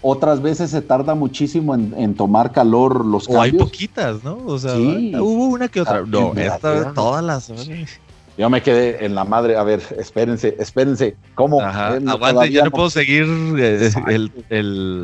[0.00, 3.40] Otras veces se tarda muchísimo en, tomar calor los cambios.
[3.40, 4.38] O hay poquitas, ¿no?
[4.46, 6.02] O sea, hubo una que otra.
[6.02, 7.50] No, esta vez todas las
[8.38, 11.60] yo me quedé en la madre, a ver, espérense, espérense, ¿cómo?
[11.60, 13.26] Ajá, aguante, ya no, puedo seguir
[13.58, 14.30] eh, el,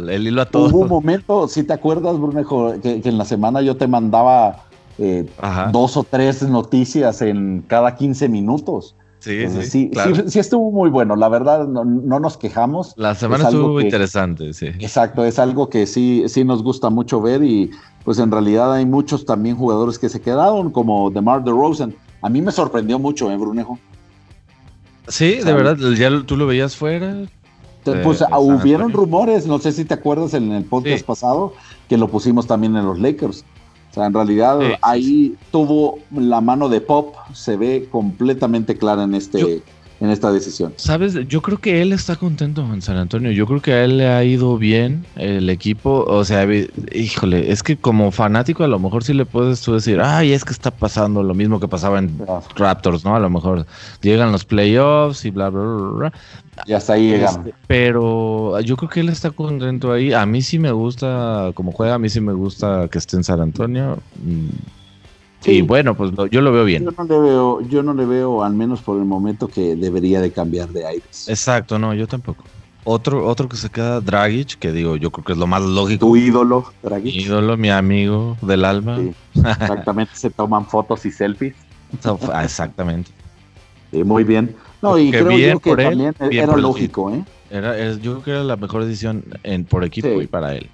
[0.09, 0.69] el, hilo a todo.
[0.69, 4.63] Hubo un momento, si te acuerdas, Brunejo, que, en la semana yo te mandaba
[4.99, 5.27] eh,
[5.73, 8.97] dos o tres noticias en cada 15 minutos.
[9.25, 9.91] Sí, sí,
[10.27, 11.85] sí, estuvo muy bueno, la verdad no,
[12.21, 12.93] nos quejamos.
[12.99, 14.67] La semana estuvo interesante, sí.
[14.67, 17.71] Exacto, es algo que sí, sí nos gusta mucho ver y
[18.05, 21.95] pues en realidad hay muchos también jugadores que se quedaron, como DeMar DeRozan.
[22.21, 23.79] A mí me sorprendió mucho, ¿eh, Brunejo?
[25.09, 27.17] Sí, de verdad, ya tú lo veías fuera.
[28.03, 31.53] Pues ah, hubieron rumores, no sé si te acuerdas en el podcast pasado,
[31.89, 33.45] que lo pusimos también en los Lakers.
[33.95, 39.15] O sea, en realidad ahí tuvo la mano de Pop, se ve completamente clara en
[39.15, 39.63] este,
[40.01, 40.75] en esta decisión.
[40.79, 43.31] Sabes, yo creo que él está contento en San Antonio.
[43.31, 46.05] Yo creo que a él le ha ido bien el equipo.
[46.09, 46.45] O sea,
[46.93, 50.45] híjole, es que como fanático a lo mejor sí le puedes tú decir, ay, es
[50.45, 52.19] que está pasando lo mismo que pasaba en
[52.57, 53.15] Raptors, ¿no?
[53.15, 53.65] A lo mejor
[54.03, 55.91] llegan los playoffs y bla, bla, bla.
[55.93, 56.13] bla.
[56.67, 57.37] Y hasta ahí llegan.
[57.41, 60.13] Este, pero yo creo que él está contento ahí.
[60.13, 63.25] A mí sí me gusta como juega, a mí sí me gusta que esté en
[63.25, 63.99] San Antonio.
[64.23, 64.49] Mm,
[65.47, 66.85] y bueno, pues yo lo veo bien.
[66.85, 70.21] Yo no le veo, yo no le veo, al menos por el momento, que debería
[70.21, 71.29] de cambiar de aires.
[71.29, 72.45] Exacto, no, yo tampoco.
[72.85, 76.07] Otro, otro que se queda, Dragic, que digo, yo creo que es lo más lógico.
[76.07, 77.15] Tu ídolo, Dragic.
[77.15, 78.99] Mi ídolo, mi amigo del alma.
[79.35, 81.57] exactamente, se toman fotos y selfies.
[82.33, 83.11] Ah, exactamente.
[83.93, 84.55] muy bien.
[84.85, 87.25] No, y creo yo que también era lógico, ¿eh?
[87.51, 90.69] Era, yo creo que era la mejor decisión en, por equipo y para él.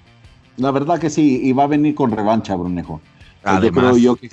[0.57, 3.01] La verdad que sí, y va a venir con revancha, Brunejo.
[3.43, 4.29] Además, yo creo yo que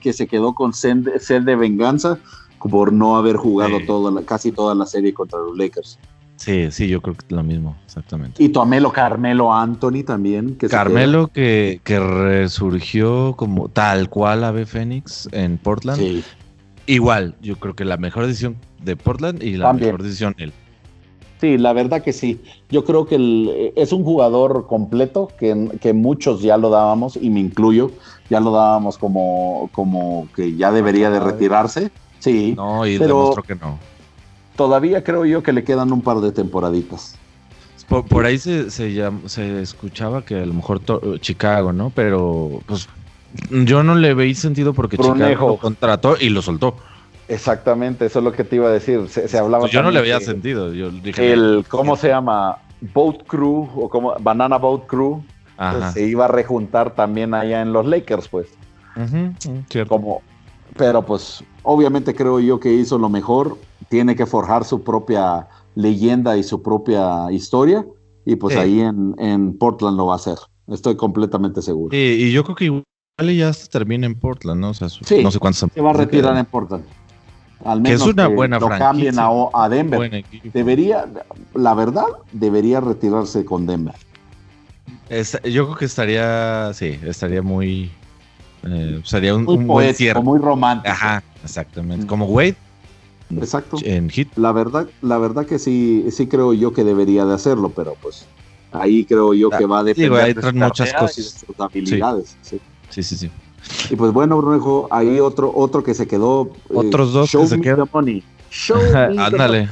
[0.00, 2.18] que se, quedó con sed, de venganza
[2.58, 3.78] por no haber jugado
[4.24, 5.98] casi toda la serie contra los Lakers.
[6.36, 8.42] Sí, sí, yo creo que lo mismo, exactamente.
[8.42, 10.56] Y tu Amelo Carmelo Anthony también.
[10.56, 16.22] Que Carmelo que, que, resurgió como tal cual Ave Fénix en Portland.
[16.86, 20.52] Igual, yo creo que la mejor decisión de Portland y la mejor decisión él.
[21.40, 22.40] Sí, la verdad que sí.
[22.70, 27.40] Yo creo que es un jugador completo que, que, muchos ya lo dábamos, y me
[27.40, 27.90] incluyo,
[28.30, 31.90] ya lo dábamos como, como que ya debería de retirarse.
[32.20, 32.54] Sí.
[32.56, 33.78] No, y demostró que no.
[34.56, 37.18] todavía creo yo que le quedan un par de temporaditas.
[37.88, 40.80] Por, ahí se, se, escuchaba que a lo mejor
[41.20, 41.90] Chicago, ¿no?
[41.90, 42.88] Pero pues
[43.50, 46.76] yo no le veí sentido porque Chicago lo contrató y lo soltó.
[47.28, 49.08] Exactamente, eso es lo que te iba a decir.
[49.08, 49.62] Se, hablaba.
[49.62, 50.72] Pues yo no le veía sentido.
[50.72, 52.58] Yo dije, el, ¿cómo se llama?
[52.94, 55.22] Boat Crew o como Banana Boat Crew
[55.56, 58.48] pues, se iba a rejuntar también allá en los Lakers, pues.
[59.88, 60.22] Como,
[60.76, 63.58] pero pues obviamente creo yo que hizo lo mejor.
[63.88, 67.84] Tiene que forjar su propia leyenda y su propia historia.
[68.24, 70.38] Y pues ahí en, Portland lo va a hacer.
[70.68, 71.96] Estoy completamente seguro.
[71.96, 72.82] y yo creo que
[73.24, 74.70] ya se termina en Portland, ¿no?
[74.70, 74.88] O sea,
[75.22, 75.70] no sé cuántos.
[75.72, 76.84] Se va a retirar en Portland.
[77.64, 80.24] Al menos que es una buena lo cambien a, Denver.
[80.52, 81.06] Debería,
[81.54, 83.94] la verdad, debería retirarse con Denver.
[85.44, 87.90] yo creo que estaría, sí, estaría muy,
[88.64, 90.20] eh, sería un, muy buen cierre.
[90.20, 90.92] Muy romántico.
[90.92, 92.04] Ajá, exactamente.
[92.04, 92.08] Mm.
[92.08, 92.56] Como Wade.
[93.34, 93.78] Exacto.
[93.82, 94.28] En hit.
[94.36, 98.26] La verdad, la verdad que sí, sí creo yo que debería de hacerlo, pero pues
[98.72, 101.44] ahí creo yo que va a depender de muchas cosas.
[101.46, 102.36] sus habilidades.
[102.42, 103.02] Sí, sí, sí.
[103.02, 103.30] sí.
[103.90, 106.50] Y pues bueno, Brunejo, ahí otro, otro que se quedó.
[106.70, 107.88] Eh, Otros dos que se quedan.
[108.50, 108.78] Show
[109.18, 109.68] Ándale.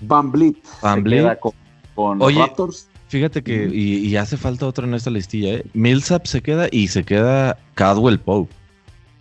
[0.00, 0.58] Van Blit.
[0.82, 1.26] Van Blit.
[1.94, 2.88] Con, Raptors.
[3.08, 5.66] Fíjate que, y, y, hace falta otro en esta listilla, ¿eh?
[5.74, 8.52] Millsap se queda y se queda Cadwell Pope.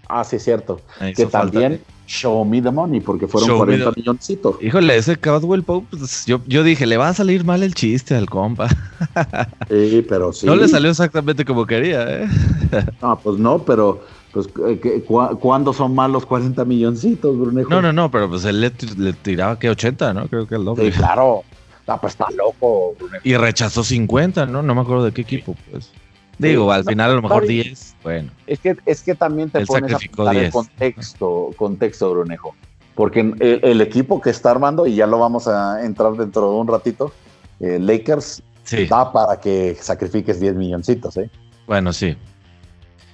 [0.10, 0.82] Ah, sí, es cierto.
[1.16, 4.56] que también show me the money, porque fueron 40 milloncitos.
[4.62, 8.16] Híjole, ese Cadwell Pope, pues, yo, yo dije, le va a salir mal el chiste
[8.16, 8.70] al compa.
[9.70, 10.46] sí, pero sí.
[10.46, 12.28] No le salió exactamente como quería, ¿eh?
[13.02, 15.04] no, pues no, pero pues eh,
[15.40, 17.70] ¿cuándo son malos 40 milloncitos, Brunejo?
[17.70, 20.28] No, no, no, pero pues él le, tiraba que 80, ¿no?
[20.28, 20.92] Creo que el doble.
[20.92, 21.44] Sí, claro.
[21.88, 23.22] No, pues está loco, Brunejo.
[23.24, 24.62] Y rechazó 50, ¿no?
[24.62, 25.92] No me acuerdo de qué equipo, pues.
[26.38, 28.32] Digo, al final a lo mejor 10, bueno.
[28.46, 29.98] Es que, es que también te pones a
[30.32, 32.56] el contexto, contexto, Brunejo.
[32.94, 36.68] Porque el, equipo que está armando, y ya lo vamos a entrar dentro de un
[36.68, 37.12] ratito,
[37.60, 38.42] eh, Lakers
[38.90, 41.30] da para que sacrifiques 10 milloncitos, ¿eh?
[41.68, 42.16] Bueno, sí.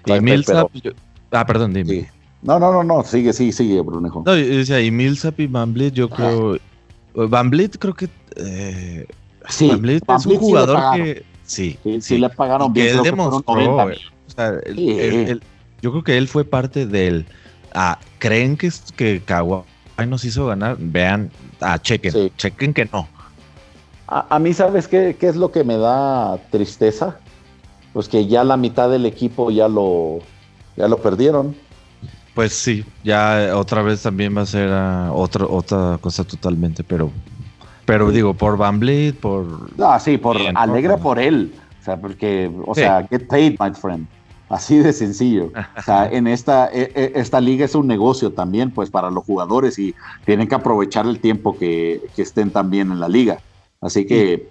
[0.06, 0.70] Y Millsap,
[1.32, 2.10] ah, perdón, dime.
[2.42, 4.24] No, no, no, no, sigue, sigue, sigue, Brunejo.
[4.26, 6.58] No, yo decía, y Millsap y Van Vliet, yo creo,
[7.14, 8.10] Van Vliet creo que...
[8.36, 9.06] Eh,
[9.50, 12.88] sí, Van Vliet es un jugador que Sí, sí, le pagaron bien.
[12.88, 13.92] Él demostró,
[15.82, 17.26] yo creo que él fue parte del.
[17.74, 19.64] Ah, ¿Creen que, que Kawhi
[20.08, 20.78] nos hizo ganar?
[20.80, 23.06] Vean, ah, chequen, chequen que no.
[24.08, 27.18] A, mí, ¿sabes qué, qué es lo que me da tristeza?
[27.94, 30.20] Pues que ya la mitad del equipo ya lo,
[30.78, 31.56] ya lo perdieron.
[32.34, 37.12] Pues sí, ya otra vez también va a ser uh, otra, otra cosa totalmente, pero
[37.92, 39.70] pero digo, por Van Vliet, por.
[39.78, 41.54] Ah, sí, por alegra por, él.
[41.82, 44.08] O sea, porque, o sea, get paid, my friend.
[44.48, 45.52] Así de sencillo.
[45.78, 49.26] O sea, en esta, e, e, esta liga es un negocio también, pues, para los
[49.26, 53.40] jugadores y tienen que aprovechar el tiempo que, estén también en la liga.
[53.82, 54.48] Así que,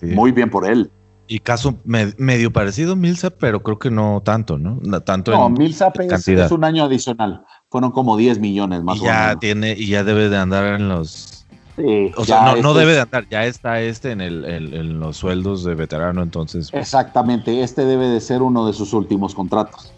[0.00, 0.88] muy bien por él.
[1.26, 4.78] Y caso medio parecido Millsap, pero creo que no tanto, ¿no?
[5.00, 7.44] Tanto no, Millsap es, un año adicional.
[7.70, 11.33] Fueron como 10 millones más y ya Tiene, y ya debe de andar en los
[11.76, 15.64] o sea, no, este debe de andar, ya está este en, el, en, los sueldos
[15.64, 16.70] de veterano, entonces.
[16.70, 16.82] Pues.
[16.82, 19.92] Exactamente, este debe de ser uno de sus últimos contratos.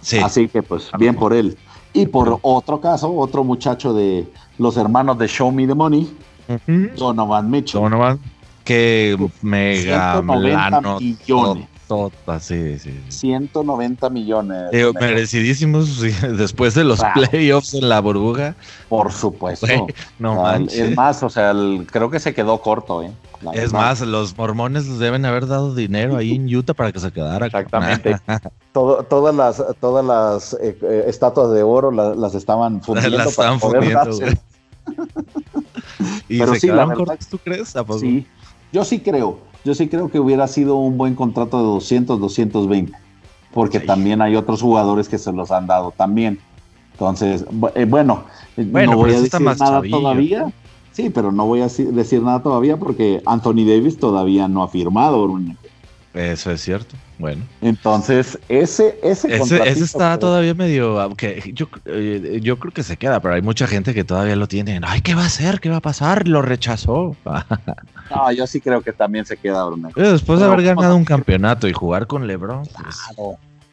[0.00, 0.18] Sí.
[0.18, 1.56] Así que pues bien por él.
[1.92, 6.14] Y por otro caso, otro muchacho de los hermanos de Show Me the Money,
[6.96, 7.80] Donovan Mitchell.
[7.80, 8.20] Donovan,
[8.64, 11.68] que mega millones.
[12.40, 13.00] Sí, sí.
[13.08, 14.70] 190 millones.
[14.94, 16.00] merecidísimos
[16.36, 18.54] después de los playoffs en la burbuja.
[18.88, 19.66] Por supuesto.
[20.18, 21.52] no Es más, o sea,
[21.90, 23.12] creo que se quedó corto, ¿eh?
[23.52, 27.46] es más, los mormones deben haber dado dinero ahí en Utah para que se quedara.
[27.46, 28.16] Exactamente.
[28.72, 33.18] todas las, todas las eh, eh, estatuas de oro las, estaban fundiendo.
[33.18, 34.10] Las estaban fundiendo,
[36.28, 37.74] ¿Y Pero se sí, quedaron tú crees?
[38.00, 38.26] Sí,
[38.72, 42.96] yo sí creo yo sí creo que hubiera sido un buen contrato de 200, 220,
[43.52, 46.38] porque también hay otros jugadores que se los han dado también.
[46.92, 48.24] Entonces, eh, bueno,
[48.56, 50.52] no voy a decir nada todavía.
[50.92, 55.28] Sí, pero no voy a decir nada todavía porque Anthony Davis todavía no ha firmado.
[56.16, 56.96] Eso es cierto.
[57.18, 57.44] Bueno.
[57.60, 60.98] Entonces, ese, ese, ese, está todavía medio.
[60.98, 64.48] Aunque yo, eh, yo creo que se queda, pero hay mucha gente que todavía lo
[64.48, 64.80] tiene.
[64.82, 65.60] Ay, ¿qué va a hacer?
[65.60, 66.26] ¿Qué va a pasar?
[66.26, 67.14] Lo rechazó.
[68.10, 69.90] no, yo sí creo que también se queda, Bruno.
[69.94, 72.62] Después de haber ganado un campeonato y jugar con LeBron.
[72.64, 72.96] Pues,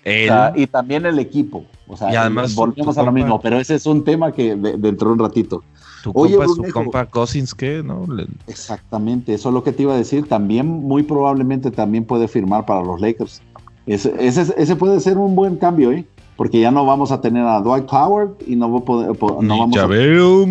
[0.04, 0.54] claro.
[0.56, 1.66] y también el equipo.
[1.88, 5.10] O sea, y además, volvemos a lo mismo, pero ese es un tema que dentro
[5.10, 5.64] de un ratito.
[6.04, 7.82] Tu Oye, compa, su compa Cousins, ¿qué?
[7.84, 8.06] ¿No?
[8.48, 10.28] Exactamente, eso es lo que te iba a decir.
[10.28, 13.42] También, muy probablemente, también puede firmar para los Lakers.
[13.86, 16.06] Ese, ese, puede ser un buen cambio, ¿eh?
[16.38, 20.46] Porque ya no vamos a tener a Dwight Howard y no, no vamos ya veo,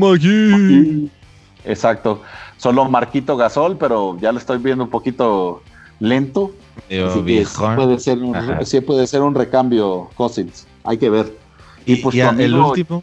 [1.64, 2.20] exacto.
[2.56, 5.62] Solo Marquito Gasol, pero ya lo estoy viendo un poquito
[5.98, 6.52] lento.
[7.76, 10.66] puede ser un, sí puede ser un recambio Cousins.
[10.84, 11.36] Hay que ver.
[11.86, 13.02] Y, pues el último.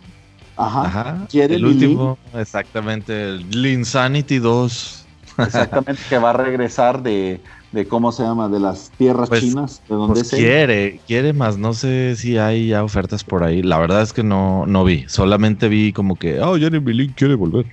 [0.55, 1.25] Ajá.
[1.31, 5.05] el último, exactamente, el Linsanity 2.
[5.37, 7.39] Exactamente, que va a regresar de,
[7.71, 11.57] de cómo se llama, de las tierras pues, chinas, de donde pues quiere, quiere más,
[11.57, 13.61] no sé si hay ya ofertas por ahí.
[13.61, 17.35] La verdad es que no, no vi, solamente vi como que, oh, Jeremy Lin quiere
[17.35, 17.65] volver.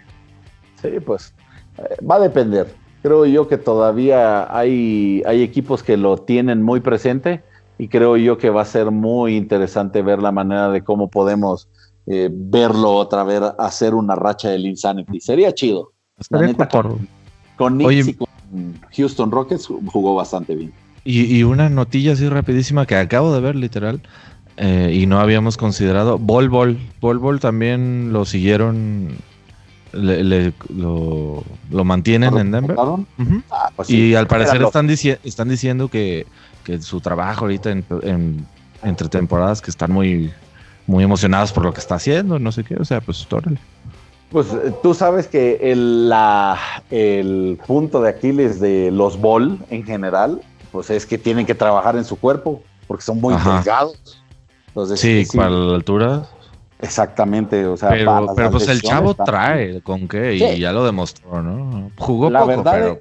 [0.80, 1.34] Sí, pues
[1.78, 2.72] eh, va a depender.
[3.02, 7.42] Creo yo que todavía hay, hay equipos que lo tienen muy presente
[7.78, 11.68] y creo yo que va a ser muy interesante ver la manera de cómo podemos
[12.06, 15.20] eh, verlo otra vez hacer una racha del Insanity.
[15.20, 15.92] Sería chido.
[16.70, 17.08] con,
[17.56, 18.28] con Knicks y con
[18.96, 20.72] Houston Rockets jugó bastante bien.
[21.04, 24.00] Y, una notilla así rapidísima que acabo de ver literal
[24.56, 26.18] eh, y no habíamos considerado.
[26.18, 26.78] Bol Bol.
[27.00, 29.16] Bol Bol también lo siguieron
[29.92, 31.44] lo,
[31.84, 32.76] mantienen en Denver.
[32.78, 36.26] Ah, pues y al parecer están, están diciendo que,
[36.80, 37.70] su trabajo ahorita
[38.82, 40.32] entre temporadas que están muy,
[40.86, 43.58] muy emocionados por lo que está haciendo, no sé qué, o sea, pues órale.
[44.30, 46.58] Pues eh, tú sabes que el, la,
[46.90, 50.40] el punto de Aquiles de los Ball en general,
[50.72, 54.22] pues es que tienen que trabajar en su cuerpo, porque son muy delgados.
[54.96, 56.22] sí, para la altura.
[56.78, 61.90] Exactamente, o sea, pero, pues el chavo trae con qué y ya lo demostró, ¿no?
[61.96, 62.98] Jugó la verdad,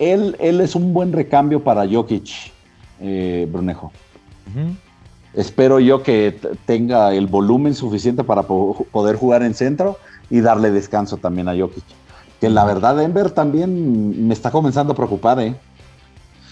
[0.00, 2.52] él, él es un buen recambio para Jokic,
[3.00, 3.92] eh, Brunejo.
[5.34, 9.98] Espero yo que tenga el volumen suficiente para poder jugar en centro
[10.30, 11.84] y darle descanso también a Jokic.
[12.40, 15.54] Que la verdad Denver también me está comenzando a preocupar, ¿eh?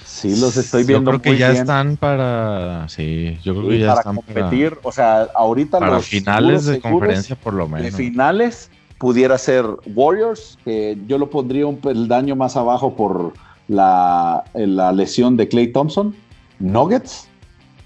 [0.04, 1.12] Sí, los estoy viendo.
[1.12, 2.88] Yo creo que ya están para.
[2.88, 4.76] Sí, yo creo que ya están competir.
[4.76, 7.84] Para, o sea, ahorita para finales de conferencia, por lo menos.
[7.84, 13.34] De finales pudiera ser Warriors, que yo lo pondría un peldaño más abajo por
[13.68, 16.14] la, la lesión de Clay Thompson.
[16.58, 17.28] Nuggets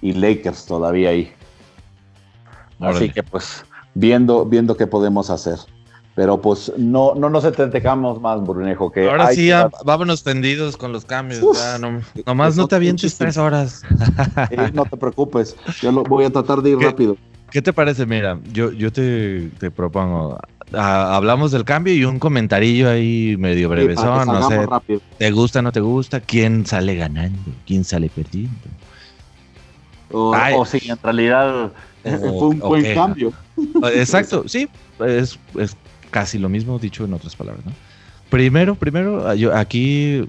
[0.01, 1.33] y Lakers todavía ahí.
[2.81, 3.64] Así que pues
[3.95, 5.59] viendo, viendo qué podemos hacer.
[6.14, 8.91] Pero pues no, no nos entretengamos más, Brunejo.
[8.91, 9.51] Que Ahora sí,
[9.85, 11.41] vámonos tendidos con los cambios.
[11.81, 13.83] no, nomás no te avientes tres horas.
[14.73, 17.16] no te preocupes, yo lo, voy a tratar de ir rápido.
[17.53, 18.05] ¿Qué te parece?
[18.05, 20.39] Mira, yo, yo te, propongo,
[20.73, 23.95] hablamos del cambio y un comentarillo ahí medio breve.
[23.95, 26.21] no sé, ¿te gusta, no te gusta?
[26.21, 27.53] ¿Quién sale ganando?
[27.66, 28.51] ¿Quién sale perdiendo?
[30.11, 33.33] O, o si en realidad fue un buen cambio.
[33.95, 34.69] Exacto, sí,
[35.01, 35.77] es, es
[36.11, 37.73] casi lo mismo dicho en otras palabras, ¿no?
[38.31, 40.29] Primero, primero, yo, aquí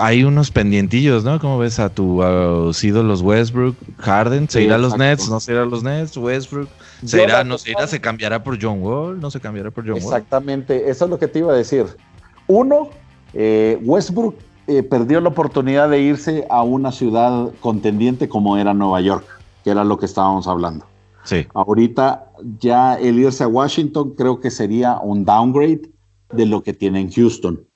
[0.00, 1.40] hay unos pendientillos, ¿no?
[1.40, 4.48] ¿Cómo ves a tus ídolos Westbrook, Harden?
[4.48, 5.28] ¿Se irá a los Nets?
[5.28, 6.16] ¿No se irá a los Nets?
[6.16, 6.68] ¿Westbrook?
[7.04, 7.42] ¿Se irá?
[7.42, 7.86] ¿No se irá?
[7.86, 9.20] ¿Se cambiará por John Wall?
[9.20, 10.02] ¿No se cambiará por John Wall?
[10.02, 11.86] Exactamente, eso es lo que te iba a decir.
[12.46, 12.90] Uno,
[13.34, 14.36] eh, Westbrook
[14.68, 19.24] eh, perdió la oportunidad de irse a una ciudad contendiente como era Nueva York,
[19.64, 20.86] que era lo que estábamos hablando.
[21.24, 21.46] Sí.
[21.54, 22.26] Ahorita
[22.58, 25.82] ya el irse a Washington creo que sería un downgrade
[26.32, 27.66] de lo que tiene en Houston.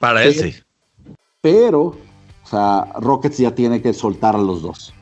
[0.00, 0.64] Para él
[1.50, 4.92] Pero, o sea, Rockets ya tiene que soltar a los dos,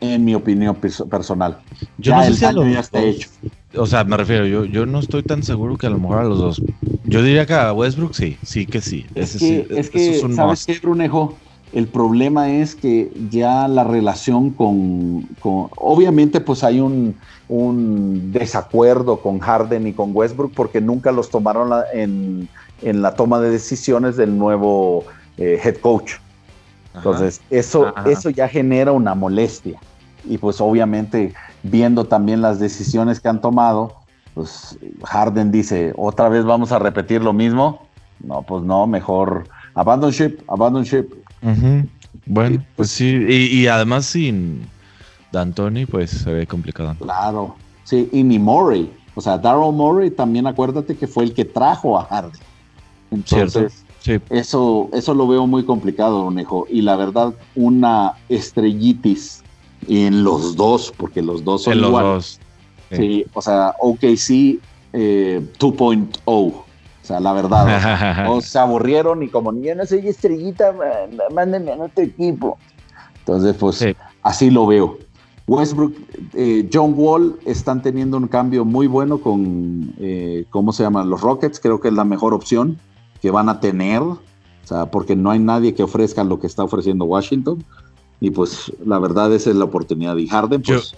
[0.00, 1.58] en mi opinión personal.
[1.96, 3.30] Yo ya el daño ya está hecho.
[3.78, 6.24] O sea, me refiero, yo, yo no estoy tan seguro que a lo mejor a
[6.24, 6.62] los dos.
[7.04, 9.06] Yo diría que a Westbrook sí, sí que sí.
[9.14, 11.38] Es que, es que ¿sabes qué, Brunejo?
[11.72, 17.16] El problema es que ya la relación con, obviamente pues hay un,
[18.30, 22.48] desacuerdo con Harden y con Westbrook porque nunca los tomaron en,
[22.82, 25.04] la toma de decisiones del nuevo
[25.38, 26.14] eh, head coach.
[26.94, 29.80] Entonces, eso, eso ya genera una molestia.
[30.24, 33.94] Y pues obviamente viendo también las decisiones que han tomado,
[34.34, 37.86] pues Harden dice, otra vez vamos a repetir lo mismo.
[38.20, 41.12] No, pues no, mejor abandon ship, abandon ship.
[42.26, 44.66] Bueno, pues, pues, sí, y, además sin
[45.32, 46.94] D'Antoni, pues se ve complicado.
[47.00, 48.90] Claro, sí, y ni Murray.
[49.14, 52.40] O sea, Daryl Murray también acuérdate que fue el que trajo a Harden.
[53.10, 53.83] Entonces,
[54.30, 56.66] eso, eso lo veo muy complicado, Nejo.
[56.68, 59.42] Y la verdad, una estrellitis
[59.88, 62.40] en los dos, porque los dos son en los dos.
[62.90, 63.24] Sí.
[63.34, 64.60] o sea, OKC
[64.92, 66.14] eh, 2.0.
[66.24, 66.64] O
[67.02, 70.74] sea, la verdad, o se aburrieron y como yo no soy estrellita,
[71.32, 72.58] mándenme a otro equipo.
[73.18, 73.84] Entonces, pues
[74.22, 74.98] así lo veo.
[75.46, 75.94] Westbrook,
[76.32, 81.10] eh, John Wall están teniendo un cambio muy bueno con, eh, ¿cómo se llaman?
[81.10, 81.60] Los Rockets.
[81.60, 82.78] Creo que es la mejor opción
[83.24, 84.02] que van a tener.
[84.02, 84.18] O
[84.64, 87.64] sea, porque no hay nadie que ofrezca lo que está ofreciendo Washington.
[88.20, 90.14] Y pues la verdad esa es la oportunidad.
[90.18, 90.94] Y Harden, pues...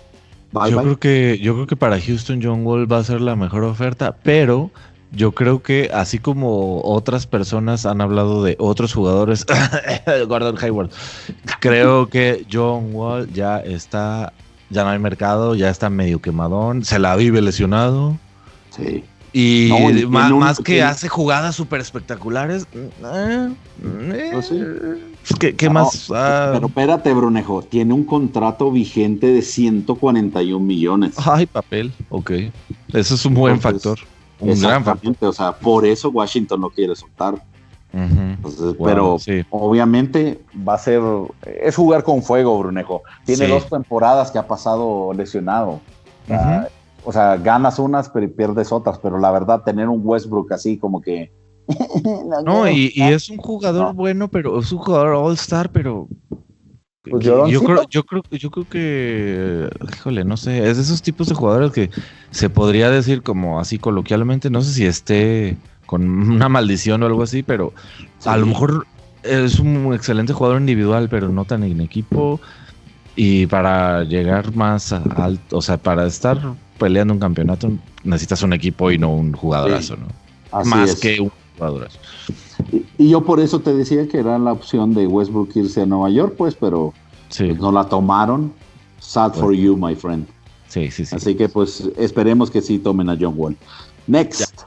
[0.52, 3.62] Yo, creo que yo creo que para Houston John Wall va a ser la mejor
[3.62, 4.72] oferta, pero
[5.12, 9.46] yo creo que así como otras personas han hablado de otros jugadores,
[10.28, 10.90] Gordon Hayward,
[11.60, 14.32] creo que John Wall ya está,
[14.70, 18.16] ya no hay mercado, ya está medio quemadón, se la vive lesionado.
[18.70, 19.04] Sí.
[19.38, 19.68] Y,
[20.08, 22.66] más, que hace jugadas súper espectaculares.
[22.72, 23.52] Eh,
[23.84, 24.50] eh, pues
[25.58, 26.10] ¿Qué, más?
[26.10, 26.52] Ah.
[26.54, 31.16] Pero espérate, Brunejo, tiene un contrato vigente de 141 millones.
[31.18, 32.30] Ay, papel, ok.
[32.94, 33.98] Eso es un buen factor.
[34.40, 35.14] Un gran factor.
[35.20, 37.34] O sea, por eso Washington no quiere soltar.
[38.82, 39.18] pero
[39.50, 41.02] obviamente va a ser,
[41.62, 43.02] es jugar con fuego, Brunejo.
[43.26, 45.82] Tiene dos temporadas que ha pasado lesionado.
[47.06, 51.00] O sea, ganas unas pero pierdes otras, pero la verdad, tener un Westbrook así como
[51.00, 51.32] que...
[52.44, 56.08] no, y, es un jugador bueno, pero es un jugador all-star, pero...
[57.08, 61.28] Pues yo, creo, yo, creo, yo creo que, híjole, no sé, es de esos tipos
[61.28, 61.90] de jugadores que
[62.32, 67.22] se podría decir como así coloquialmente, no sé si esté con una maldición o algo
[67.22, 67.72] así, pero
[68.24, 68.88] a lo mejor
[69.22, 72.40] es un excelente jugador individual, pero no tan en equipo.
[73.14, 77.70] Y para llegar más alto, o sea, para estar peleando un campeonato
[78.04, 80.64] necesitas un equipo y no un jugadorazo, ¿no?
[80.64, 81.98] Más que un jugadorazo.
[82.98, 86.10] Y, yo por eso te decía que era la opción de Westbrook irse a Nueva
[86.10, 86.94] York, pues, pero
[87.36, 88.52] pues, no la tomaron.
[89.00, 90.26] Sad for you, my friend.
[90.68, 91.14] Sí, sí, sí.
[91.14, 93.56] Así que pues esperemos que sí tomen a John Wall.
[94.06, 94.62] Next.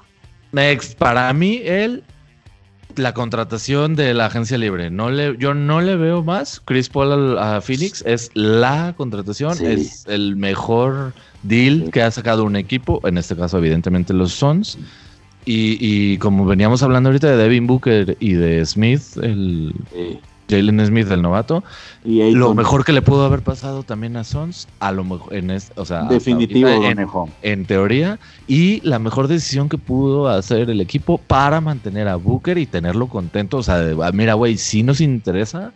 [0.52, 2.04] Next, para mí él
[2.96, 4.90] la contratación de la agencia libre.
[4.90, 6.62] No le, yo no le veo más.
[6.66, 12.56] Chris Paul a, Phoenix es la contratación, es el mejor deal que ha sacado un
[12.56, 14.78] equipo, en este caso evidentemente los Suns.
[15.52, 19.74] Y, como veníamos hablando ahorita de Devin Booker y de Smith, el
[20.50, 21.64] Jalen Smith, el novato,
[22.04, 25.56] y lo mejor que le pudo haber pasado también a Sons, a lo mejor en
[25.76, 27.08] o sea, definitivo en,
[27.42, 32.58] en, teoría, y la mejor decisión que pudo hacer el equipo para mantener a Booker
[32.58, 35.72] y tenerlo contento, o sea, ah, mira, güey, si nos interesa,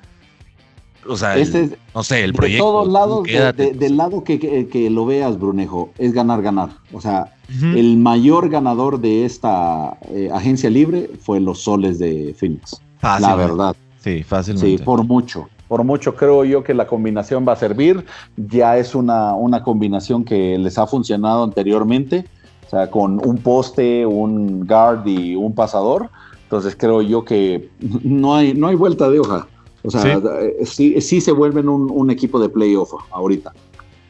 [1.07, 2.63] o sea, este no sé, el proyecto.
[2.63, 6.69] De todos lados, del lado que, lo veas, Brunejo, es ganar, ganar.
[6.91, 12.81] O sea, el mayor ganador de esta eh, agencia libre fue los soles de Phoenix.
[13.01, 13.75] La verdad.
[13.99, 14.77] Sí, fácilmente.
[14.77, 15.49] Sí, por mucho.
[15.67, 18.05] Por mucho creo yo que la combinación va a servir.
[18.35, 22.25] Ya es una, una combinación que les ha funcionado anteriormente.
[22.65, 26.09] O sea, con un poste, un guard y un pasador.
[26.43, 27.69] Entonces creo yo que
[28.03, 29.47] no hay, no hay vuelta de hoja.
[29.83, 30.19] O sea,
[30.65, 33.51] sí, sí, se vuelven un, equipo de playoff ahorita.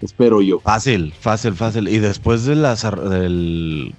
[0.01, 0.59] Espero yo.
[0.59, 1.87] Fácil, fácil, fácil.
[1.87, 3.95] Y después de la, del,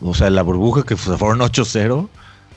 [0.00, 2.08] o sea, la burbuja que fueron 8-0.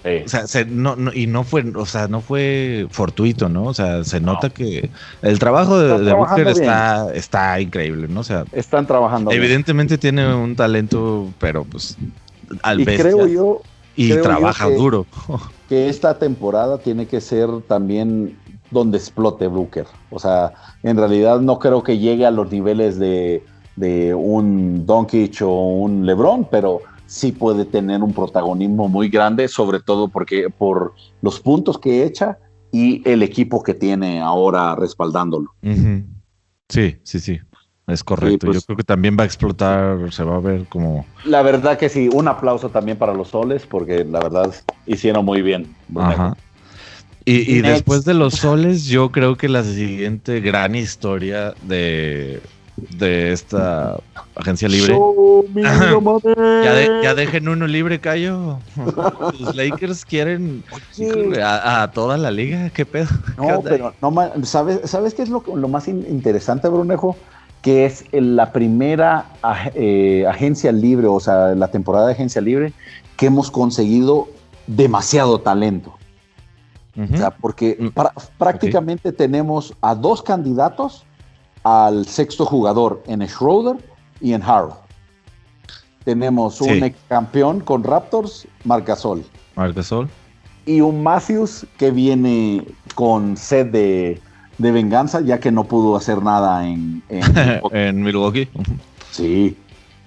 [0.06, 3.66] O sea, no, y no fue, o sea, no fue fortuito, ¿no?
[3.66, 4.90] O sea, se nota que
[5.22, 8.20] el trabajo de, de Booker está, está increíble, ¿no?
[8.20, 9.32] O sea, están trabajando.
[9.32, 11.98] Evidentemente tiene un talento, pero pues
[12.62, 13.62] al y creo yo
[13.96, 15.06] y trabaja duro.
[15.70, 18.38] Que esta temporada tiene que ser también
[18.74, 19.86] donde explote Booker.
[20.10, 20.54] O sea,
[20.84, 23.44] en realidad no creo que llegue a los niveles de,
[24.16, 30.08] un Doncic o un LeBron, pero sí puede tener un protagonismo muy grande, sobre todo
[30.08, 32.38] porque por los puntos que echa
[32.72, 35.54] y el equipo que tiene ahora respaldándolo.
[36.70, 37.40] Sí, sí, sí.
[37.88, 38.48] Es correcto.
[38.48, 41.06] Yo pues creo que también va a explotar, se va a ver como.
[41.26, 44.54] La verdad que sí, un aplauso también para los soles, porque la verdad
[44.86, 45.76] hicieron muy bien.
[45.96, 46.36] Ajá.
[47.26, 52.42] Y, después de los soles, yo creo que la siguiente gran historia de,
[52.98, 53.98] de esta
[54.36, 54.98] agencia libre.
[57.04, 58.60] ya, dejen uno libre, Cayo.
[59.40, 60.64] Los Lakers quieren
[61.42, 62.70] a, toda la liga.
[62.72, 63.08] ¿Qué pedo?
[63.38, 67.16] No, pero no, ¿sabes, ¿sabes qué es lo, más interesante, Brunejo?
[67.62, 69.28] Que es la primera
[69.76, 72.74] eh, agencia libre, o sea, la temporada de agencia libre,
[73.16, 74.28] que hemos conseguido
[74.68, 75.98] demasiado talento.
[76.96, 77.92] O sea, porque
[78.38, 81.06] prácticamente tenemos a dos candidatos
[81.64, 83.78] al sexto jugador en Schroeder
[84.22, 84.76] y en Harold.
[86.04, 89.24] Tenemos un ex campeón con Raptors, Marcasol.
[89.56, 90.10] Marcasol.
[90.66, 92.66] Y un Matthews que viene
[92.96, 94.22] con sed de,
[94.58, 97.02] venganza, ya que no pudo hacer nada en,
[97.72, 98.48] en, Milwaukee.
[99.12, 99.58] Sí.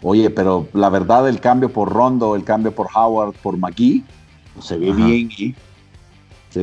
[0.02, 4.04] Oye, pero la verdad, el cambio por Rondo, el cambio por Howard, por McGee,
[4.54, 5.30] pues, se ve bien.
[5.38, 5.54] ¿eh?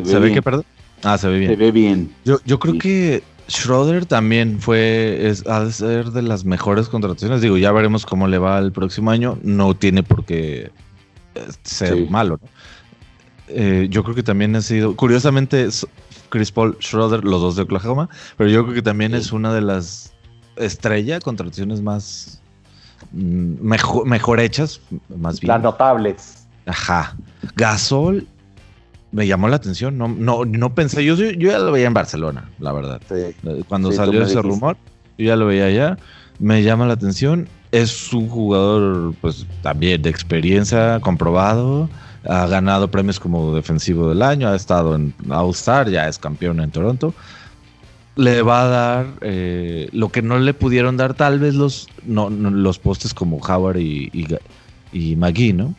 [0.02, 0.66] Se ve, que, perdón?
[1.04, 1.52] Ah, se ve bien.
[1.52, 2.14] Se ve bien.
[2.26, 7.42] Yo, yo creo que Schroeder también fue, es, ha de ser de las mejores contrataciones.
[7.42, 9.38] Digo, ya veremos cómo le va el próximo año.
[9.44, 10.72] No tiene por qué
[11.36, 12.50] eh, ser malo, ¿no?
[13.50, 15.68] Eh, yo creo que también ha sido, curiosamente,
[16.30, 19.62] Chris Paul Schroeder, los dos de Oklahoma, pero yo creo que también es una de
[19.62, 20.14] las
[20.56, 22.42] estrella contrataciones más
[23.12, 24.82] mm, mejor, mejor hechas,
[25.18, 25.50] más bien.
[25.50, 26.48] Las notables.
[26.66, 27.16] Ajá.
[27.56, 28.26] Gasol
[29.14, 29.98] me llamó la atención.
[29.98, 31.06] No, no, no pensé.
[31.06, 33.00] Yo, yo ya lo veía en Barcelona, la verdad.
[33.70, 34.76] Cuando salió ese rumor,
[35.18, 35.98] yo ya lo veía allá.
[36.40, 37.48] Me llama la atención.
[37.72, 41.90] Es un jugador, pues también de experiencia, comprobado.
[42.28, 44.50] Ha ganado premios como defensivo del año.
[44.50, 47.14] Ha estado en All-Star, ya es campeón en Toronto.
[48.16, 52.30] Le va a dar eh, lo que no le pudieron dar, tal vez los, no,
[52.30, 54.12] los postes como Howard y,
[54.92, 55.74] y, McGee, ¿no?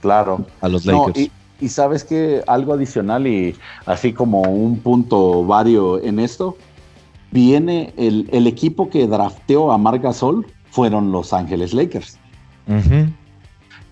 [0.00, 0.46] Claro.
[0.62, 1.18] A los Lakers.
[1.18, 1.30] Y
[1.68, 3.56] sabes que algo adicional y
[3.86, 6.56] así como un punto vario en esto,
[7.30, 12.18] viene el, equipo que drafteó a Marc Gasol fueron Los Ángeles Lakers.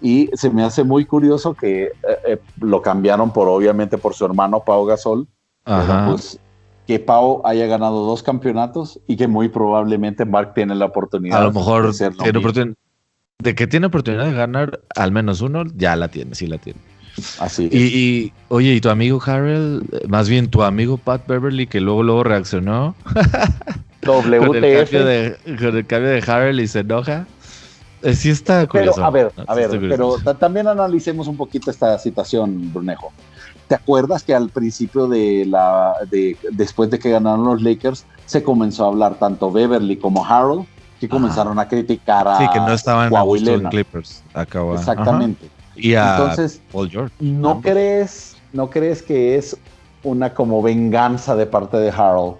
[0.03, 1.91] Y se me hace muy curioso que eh,
[2.27, 5.27] eh, lo cambiaron por obviamente por su hermano Pau Gasol.
[5.65, 6.39] Pues,
[6.87, 11.41] que Pau haya ganado dos campeonatos y que muy probablemente Mark tiene la oportunidad.
[11.41, 12.75] A lo mejor de,
[13.39, 16.81] de que tiene oportunidad de ganar al menos uno, ya la tiene, sí la tiene.
[17.39, 17.69] Así.
[17.73, 22.25] Y, oye, ¿y tu amigo Harold, más bien tu amigo Pat Beverly, que luego luego
[22.25, 22.95] reaccionó?
[24.07, 24.47] WTF.
[24.47, 27.27] con, el cambio de, con el cambio de Harold y se enoja.
[28.03, 28.95] Eh, sí está curioso.
[28.95, 33.13] Pero, a ver, a ver, pero también analicemos un poquito esta situación, Brunejo.
[33.69, 38.43] ¿Te acuerdas que al principio de la, de, después de que ganaron los Lakers, se
[38.43, 40.67] comenzó a hablar tanto Beverly como Harold,
[40.99, 44.23] que comenzaron a criticar a Sí, que no estaban en Clippers.
[44.35, 44.75] Acaba.
[44.75, 45.49] Exactamente.
[45.81, 47.15] Y a Entonces, Paul George.
[47.21, 49.57] ¿no crees, ¿no crees que es
[50.03, 52.37] una como venganza de parte de Harold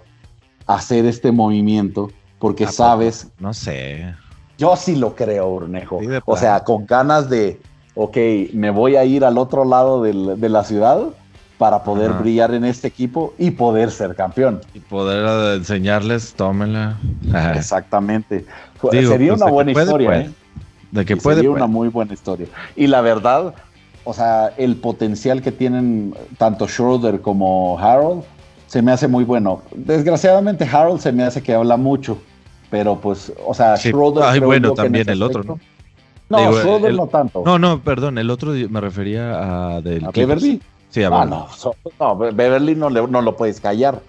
[0.67, 2.11] hacer este movimiento?
[2.39, 3.27] Porque sabes.
[3.39, 4.15] No sé.
[4.57, 5.99] Yo sí lo creo, Urnejo.
[6.25, 7.59] o sea, con ganas de,
[7.95, 8.17] ok,
[8.53, 11.07] me voy a ir al otro lado de la ciudad
[11.61, 14.61] para poder brillar en este equipo y poder ser campeón.
[14.73, 16.97] Y poder enseñarles, tómenla.
[17.55, 18.45] Exactamente.
[18.91, 20.31] Sería pues, una buena historia, ¿eh?
[20.91, 21.37] De que puede.
[21.37, 22.47] Sería una muy buena historia.
[22.75, 23.53] Y la verdad,
[24.03, 28.23] o sea, el potencial que tienen tanto Schroeder como Harold
[28.67, 29.61] se me hace muy bueno.
[29.73, 32.17] Desgraciadamente, Harold se me hace que habla mucho,
[32.69, 34.23] pero pues, o sea, Schroeder.
[34.23, 35.59] Ay, bueno, también el otro, ¿no?
[36.29, 37.43] No, Schroeder no tanto.
[37.45, 40.05] No, no, perdón, el otro me refería a del.
[40.05, 40.61] ¿A Beverly?
[40.89, 41.47] Sí, a ah, no,
[41.99, 44.01] no, Beverly no, le, no lo puedes callar.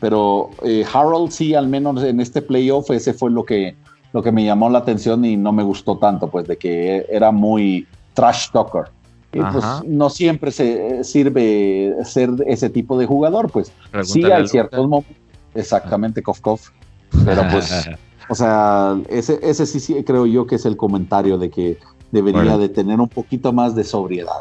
[0.00, 3.74] Pero eh, Harold sí, al menos en este playoff, ese fue lo que
[4.12, 7.30] lo que me llamó la atención y no me gustó tanto, pues de que era
[7.30, 8.84] muy trash talker.
[9.32, 13.70] Y pues no siempre se sirve ser ese tipo de jugador, pues
[14.02, 15.16] sí hay ciertos momentos.
[15.54, 16.70] Exactamente, Kof Kof.
[17.26, 17.90] Pero pues,
[18.30, 21.78] o sea, ese, ese sí, sí creo yo que es el comentario de que
[22.10, 24.40] debería de tener un poquito más de sobriedad.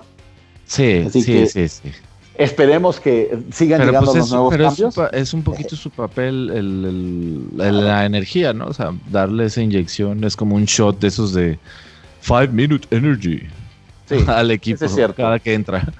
[0.66, 1.92] Sí, sí, sí, sí.
[2.38, 4.96] Esperemos que sigan llegando pues los nuevos cambios.
[5.12, 8.68] Es, un poquito su papel el, la energía, ¿no?
[8.68, 11.58] O sea, darle esa inyección es como un shot de esos de
[12.22, 13.48] Five Minute Energy
[14.28, 14.86] al equipo
[15.16, 15.92] cada que entra.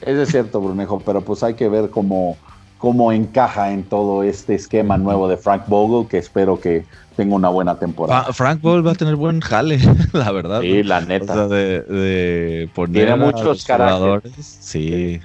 [0.00, 2.36] Eso es cierto, Brunejo, pero pues hay que ver cómo,
[2.78, 7.50] cómo encaja en todo este esquema nuevo de Frank Vogel, que espero que tenga una
[7.50, 8.32] buena temporada.
[8.32, 9.78] Frank Vogel va a tener buen jale,
[10.12, 10.60] la verdad.
[10.60, 11.32] Sí, la neta.
[11.32, 14.32] O sea, de, de poner Tiene muchos jugadores.
[14.40, 15.20] Sí.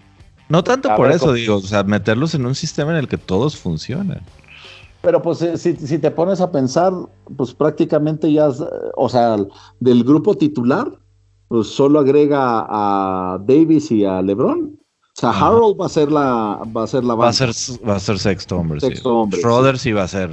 [0.53, 3.57] No tanto por eso, digo, o sea, meterlos en un sistema en el que todos
[3.57, 4.21] funcionan.
[5.01, 6.93] Pero pues eh, si, te pones a pensar,
[7.35, 8.49] pues prácticamente ya,
[8.95, 9.37] o sea,
[9.79, 10.91] del grupo titular,
[11.47, 14.79] pues solo agrega a Davis y a LeBron.
[15.17, 17.49] O sea, Harold va a ser la va a ser la va a ser
[17.87, 18.79] va a ser sexto hombre.
[18.79, 19.41] Sexto hombre.
[19.79, 19.91] sí.
[19.91, 20.29] va a ser.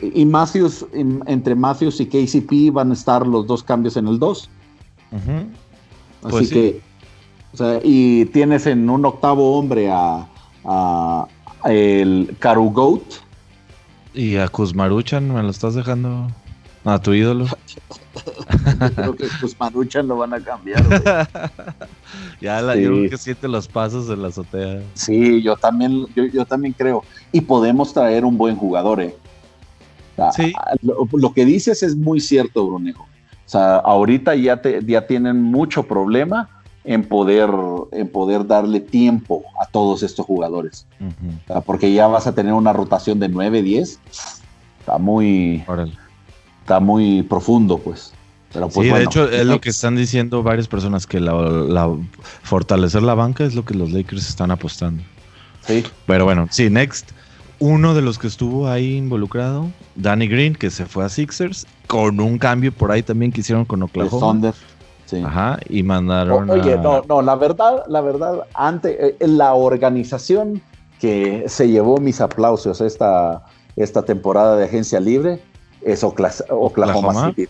[0.00, 4.50] Y Matthews entre Matthews y KCP van a estar los dos cambios en el 2.
[5.12, 6.80] Así pues que
[7.54, 10.26] o sea, y tienes en un octavo hombre a,
[10.64, 11.28] a,
[11.66, 13.00] el Karugoat.
[14.12, 16.26] Y a Kuzmaruchan, ¿me lo estás dejando
[16.84, 17.46] a tu ídolo?
[18.96, 20.82] creo que Kuzmaruchan lo van a cambiar.
[22.40, 24.82] ya la, yo creo que siente los pasos de la azotea.
[24.94, 27.04] Sí, yo también, yo, también creo.
[27.30, 29.14] Y podemos traer un buen jugador, ¿eh?
[30.34, 30.52] sí.
[30.82, 33.04] lo, lo, que dices es muy cierto, Brunejo.
[33.04, 36.48] O sea, ahorita ya, te, ya tienen mucho problema
[36.84, 37.50] en poder,
[37.92, 40.86] en poder darle tiempo a todos estos jugadores.
[41.66, 43.98] porque ya vas a tener una rotación de 9, 10.
[44.80, 45.64] Está muy,
[46.60, 48.12] está muy profundo, pues.
[48.52, 51.90] Pero pues sí, de hecho es lo que están diciendo varias personas, que la,
[52.42, 55.02] fortalecer la banca es lo que los Lakers están apostando.
[55.66, 55.82] Sí.
[56.06, 57.10] Pero bueno, sí, next.
[57.58, 62.20] Uno de los que estuvo ahí involucrado, Danny Green, que se fue a Sixers, con
[62.20, 64.52] un cambio por ahí también que hicieron con Oklahoma.
[65.24, 66.48] Ajá, y mandaron.
[66.50, 70.62] oye, no, no, la verdad, la verdad, antes, eh, la organización
[71.00, 73.44] que se llevó mis aplausos esta,
[73.76, 75.40] esta temporada de agencia libre
[75.82, 77.48] es Oklahoma, City.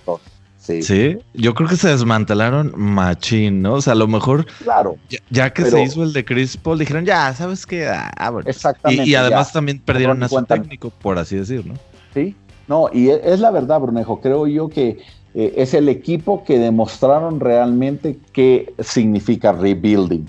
[0.82, 1.18] Sí.
[1.34, 3.74] Yo creo que se desmantelaron machín, ¿no?
[3.74, 4.46] O sea, a lo mejor.
[4.62, 4.96] Claro.
[5.30, 7.86] Ya, que se hizo el de Chris Paul, dijeron, ya, ¿sabes qué?
[7.86, 8.48] Ah, bueno.
[8.48, 9.04] Exactamente.
[9.04, 11.74] Y, además también perdieron a su técnico, por así decirlo.
[12.14, 12.34] Sí.
[12.66, 14.20] No, y e, es la verdad, Brunejo.
[14.20, 14.98] Creo yo que
[15.34, 20.26] eh, es el equipo que demostraron realmente qué significa rebuilding.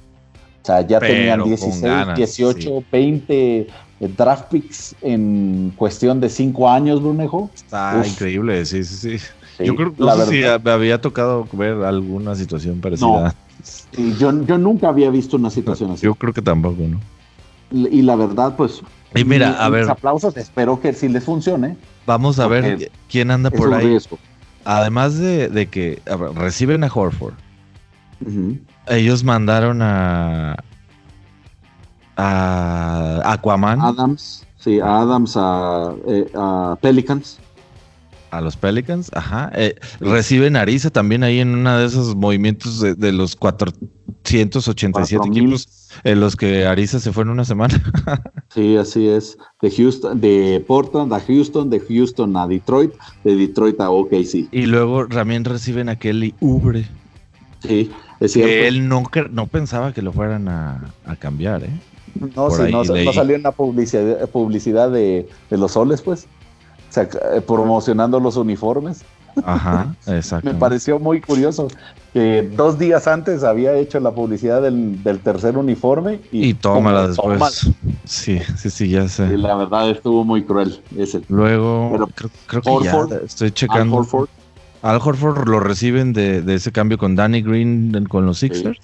[0.61, 3.67] O sea, ya tenían 16, 18, 20
[3.99, 7.49] draft picks en cuestión de 5 años, Brunejo.
[7.53, 9.25] Está increíble, sí, sí, sí.
[9.63, 13.35] yo creo que me había tocado ver alguna situación parecida.
[14.17, 16.03] yo, yo nunca había visto una situación así.
[16.03, 16.99] Yo creo que tampoco, ¿no?
[17.71, 18.81] Y la verdad, pues.
[19.13, 19.89] Y mira, a ver.
[19.89, 21.77] aplausos, espero que sí les funcione.
[22.05, 23.97] Vamos a ver quién anda por ahí.
[24.65, 26.01] Además de, que
[26.35, 27.35] reciben a Horford,
[28.87, 30.55] ellos mandaron a,
[32.17, 33.79] a Aquaman.
[33.81, 36.29] Adams, sí, a Adams, a, eh,
[36.81, 37.39] Pelicans.
[38.31, 39.51] A los Pelicans, ajá.
[39.53, 45.67] Eh, reciben a Arisa también ahí en uno de esos movimientos de, los 487 equipos
[46.03, 47.81] en los que Arisa se fue en una semana.
[48.53, 49.37] sí, así es.
[49.61, 52.93] De Houston, de Portland a Houston, de Houston a Detroit,
[53.23, 54.47] de Detroit a OKC.
[54.51, 56.87] Y luego también reciben a Kelly Ubre.
[57.61, 58.49] Sí, es cierto.
[58.49, 61.69] Que él no, no pensaba que lo fueran a, cambiar, ¿eh?
[62.35, 66.27] No, sí, no, salió en la publicidad, publicidad de, de los soles, pues.
[66.89, 69.03] O sea, eh, promocionando los uniformes.
[69.43, 70.49] Ajá, exacto.
[70.53, 71.67] Me pareció muy curioso
[72.15, 77.69] que dos días antes había hecho la publicidad del, tercer uniforme y, y tómala después.
[78.05, 79.33] Sí, sí, sí, ya sé.
[79.33, 81.23] Y la verdad estuvo muy cruel ese.
[81.27, 82.07] Luego,
[82.47, 83.97] creo, que ya estoy checando.
[83.97, 84.29] Al Horford.
[84.81, 88.79] Al Horford lo reciben de, ese cambio con Danny Green con los Sixers.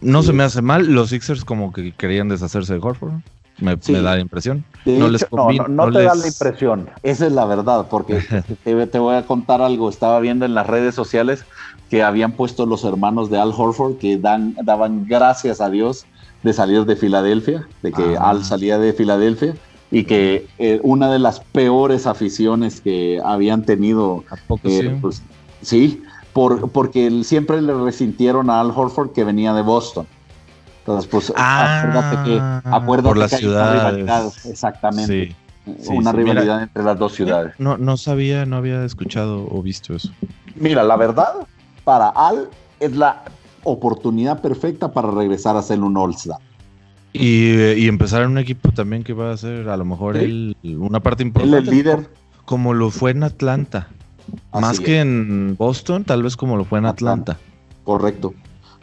[0.00, 3.14] No se me hace mal, los Sixers como que querían deshacerse de Horford
[3.60, 4.64] me, da la impresión.
[4.84, 5.08] no,
[5.68, 8.20] no, te da la impresión, esa es la verdad, porque
[8.64, 11.44] te, voy a contar algo, estaba viendo en las redes sociales
[11.88, 16.06] que habían puesto los hermanos de Al Horford que dan, daban gracias a Dios
[16.42, 18.30] de salir de Filadelfia, de que ah.
[18.30, 19.54] Al salía de Filadelfia
[19.90, 24.88] y que eh, una de las peores aficiones que habían tenido, ¿A poco eh, sí?
[25.00, 25.22] Pues,
[25.62, 26.02] sí,
[26.32, 30.06] por, porque siempre le resintieron a Al Horford que venía de Boston.
[30.80, 34.46] Entonces, pues, ah, acuérdate que, acuérdate por las ciudades.
[34.46, 35.36] exactamente.
[35.88, 37.54] una rivalidad entre las dos ciudades.
[37.58, 40.10] No, no sabía, no había escuchado o visto eso.
[40.56, 41.34] Mira, la verdad,
[41.84, 43.24] para Al es la
[43.64, 46.38] oportunidad perfecta para regresar a ser un All-Star.
[47.12, 50.16] Y, empezar en un equipo también que va a ser a lo mejor
[50.62, 51.58] una parte importante.
[51.58, 52.10] el líder.
[52.44, 53.88] Como lo fue en Atlanta.
[54.52, 57.36] Más que en Boston, tal vez como lo fue en Atlanta.
[57.84, 58.32] Correcto.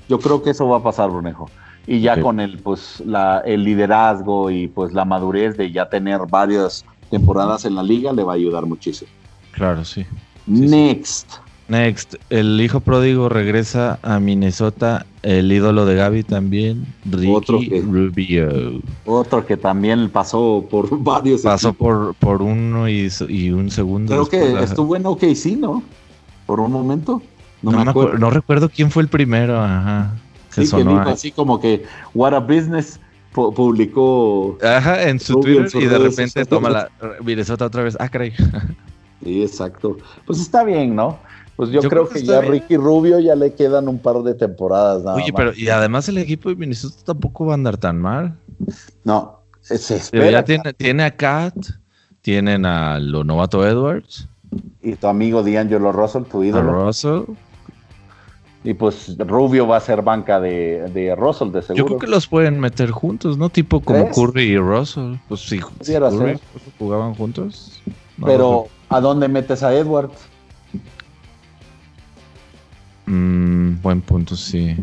[0.09, 1.49] Yo creo que eso va a pasar, Brunejo
[1.87, 6.19] y ya con el pues la, el liderazgo y pues la madurez de ya tener
[6.29, 9.09] varias temporadas en la liga le va a ayudar muchísimo.
[9.53, 10.05] Claro, sí.
[10.45, 11.39] Next.
[11.69, 17.81] Next, el hijo pródigo regresa a Minnesota, el ídolo de Gaby también, Ricky otro que,
[17.81, 18.81] Rubio.
[19.05, 21.41] Otro que también pasó por varios.
[21.41, 23.09] Pasó por, por uno y,
[23.51, 24.13] un segundo.
[24.13, 25.83] Creo que estuvo en OKC, ¿no?
[26.45, 27.21] Por un momento.
[27.61, 28.17] No, me acuerdo.
[28.17, 30.13] no recuerdo quién fue el primero, ajá.
[30.49, 32.99] Sí, que dijo así como que What a Business
[33.33, 34.57] publicó.
[34.63, 36.89] Ajá, en su Twitter y de repente toma la
[37.23, 37.97] Minnesota otra vez.
[37.99, 38.33] Ah, caray.
[39.23, 39.97] Sí, exacto.
[40.25, 41.19] Pues está bien, ¿no?
[41.55, 45.03] Pues yo, creo, que, ya Ricky Rubio ya le quedan un par de temporadas.
[45.03, 48.37] Nada Oye, pero y además el equipo de Minnesota tampoco va a andar tan mal.
[49.03, 50.29] No, se espera.
[50.29, 51.55] ya tiene, tiene a Kat,
[52.21, 54.27] tienen a lo novato Edwards.
[54.83, 56.85] Y tu amigo D'Angelo Russell, tu ídolo.
[56.85, 57.23] Russell.
[58.63, 61.77] Y pues Rubio va a ser banca de, de Russell, de seguro.
[61.77, 63.49] Yo creo que los pueden meter juntos, ¿no?
[63.49, 65.15] Tipo como Curry y Russell.
[65.27, 66.39] Pues sí, Curry,
[66.77, 67.81] jugaban juntos.
[68.23, 70.17] Pero, ¿a dónde metes a Edwards?
[73.05, 74.75] Mm, buen punto, sí.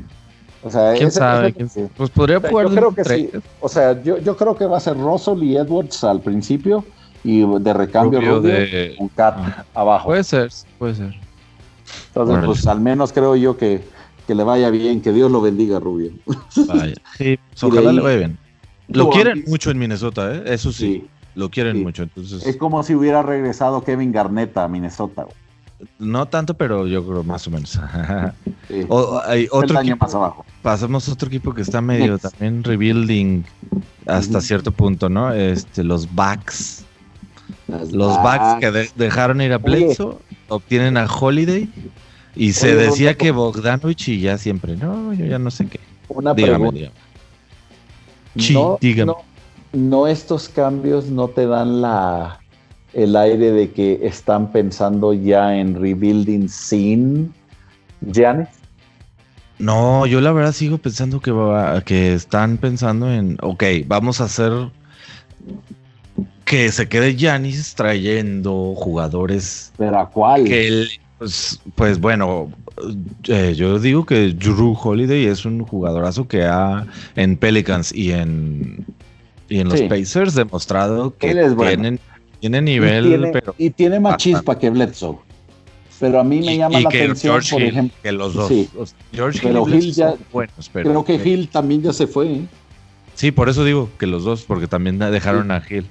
[0.62, 1.54] O sea, ¿Quién sabe?
[1.96, 2.68] Pues podría jugar.
[2.68, 3.30] Yo creo que sí.
[3.60, 6.84] O sea, yo, yo, creo que va a ser Russell y Edwards al principio
[7.22, 8.96] y de recambio Rubio, de...
[8.98, 9.64] un cat ah.
[9.74, 10.06] abajo.
[10.06, 11.14] Puede ser, puede ser.
[12.08, 13.82] Entonces, pues al menos creo yo que,
[14.26, 16.12] le vaya bien, que Dios lo bendiga, Rubio.
[16.66, 16.94] Vaya.
[17.18, 18.38] Sí, pues, ojalá le vaya bien.
[18.88, 20.42] Lo quieren mucho en Minnesota, ¿eh?
[20.46, 21.06] Eso sí.
[21.34, 22.04] Lo quieren mucho.
[22.04, 22.46] Entonces...
[22.46, 25.26] Es como si hubiera regresado Kevin Garnett a Minnesota.
[25.98, 27.78] No tanto, pero yo creo más o menos.
[29.26, 30.44] hay otro año más abajo.
[30.62, 33.44] Pasamos a otro equipo que está medio también rebuilding
[34.06, 35.32] hasta cierto punto, ¿no?
[35.32, 36.84] Este, los Bucks.
[37.68, 40.16] los Bucks que dejaron ir a Bledsoe
[40.48, 41.68] obtienen a Holiday
[42.36, 45.80] y se decía que Bogdanovich y ya siempre, no, yo ya no sé qué.
[46.08, 46.90] Una pregunta.
[48.52, 49.16] no, No,
[50.06, 52.40] estos cambios no te dan la,
[52.92, 57.34] el aire de que están pensando ya en rebuilding sin
[58.00, 58.48] Giannis?
[59.58, 61.32] No, yo la verdad sigo pensando que,
[61.84, 64.52] que están pensando en, ok, vamos a hacer
[66.44, 69.72] que se quede Giannis trayendo jugadores.
[69.76, 70.44] ¿Pero a cuál?
[70.44, 70.86] Que
[71.18, 72.50] pues, pues, bueno,
[73.28, 78.84] eh, yo digo que Drew Holiday es un jugadorazo que ha en Pelicans y en,
[79.48, 81.34] y en los Pacers demostrado que
[82.40, 83.06] tiene nivel.
[83.06, 85.18] Y tiene, pero y tiene más chispa que Bledsoe.
[86.00, 87.96] Pero a mí me llama la atención, por ejemplo.
[88.02, 88.52] Que los dos.
[89.12, 90.14] George pero Hill, ya.
[90.72, 92.32] creo que Hill también ya se fue.
[92.32, 92.46] ¿eh?
[93.14, 95.86] Sí, por eso digo que los dos, porque también dejaron a Hill.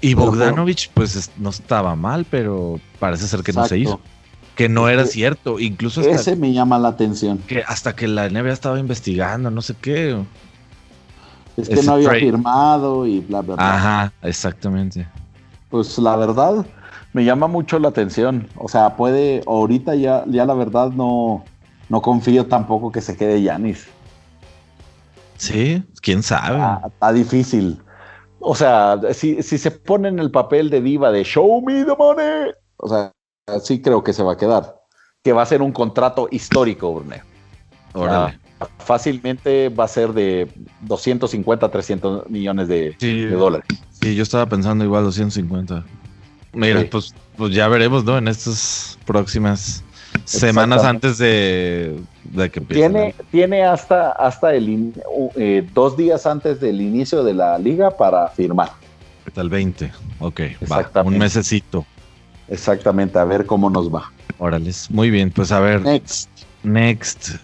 [0.00, 4.00] Y Bogdanovich, pues no estaba mal, pero parece ser que no se hizo.
[4.56, 5.58] Que no era cierto.
[5.58, 7.38] Incluso ese me llama la atención.
[7.38, 10.16] Que hasta que la NBA estaba investigando, no sé qué.
[11.56, 13.74] Es que no había firmado y bla, bla, bla.
[13.74, 15.06] Ajá, exactamente.
[15.70, 16.66] Pues la verdad,
[17.12, 18.48] me llama mucho la atención.
[18.56, 21.44] O sea, puede, ahorita ya, ya la verdad no,
[21.88, 23.86] no confío tampoco que se quede Yanis.
[25.36, 26.58] Sí, quién sabe.
[26.60, 27.80] Ah, está difícil.
[28.40, 32.52] O sea, si, se pone en el papel de diva de Show me the money,
[32.76, 33.12] o sea,
[33.62, 34.80] sí creo que se va a quedar.
[35.22, 37.22] Que va a ser un contrato histórico, Brune.
[38.78, 40.48] Fácilmente va a ser de
[40.82, 42.96] 250, 300 millones de,
[43.30, 43.66] dólares.
[43.90, 45.84] Sí, yo estaba pensando igual 250.
[46.52, 48.16] Mira, pues, pues ya veremos, ¿no?
[48.16, 49.82] En estas próximas
[50.24, 52.00] semanas antes de,
[52.34, 52.74] que empiece.
[52.74, 54.92] Tiene, tiene hasta, hasta el,
[55.36, 58.70] eh, dos días antes del inicio de la liga para firmar.
[59.26, 59.90] Hasta el 20,
[60.20, 60.40] ok,
[60.70, 61.84] va, un mesecito.
[62.48, 64.12] Exactamente, a ver cómo nos va.
[64.38, 65.80] Órales, muy bien, pues a ver.
[65.80, 66.28] Next.
[66.62, 67.36] Next.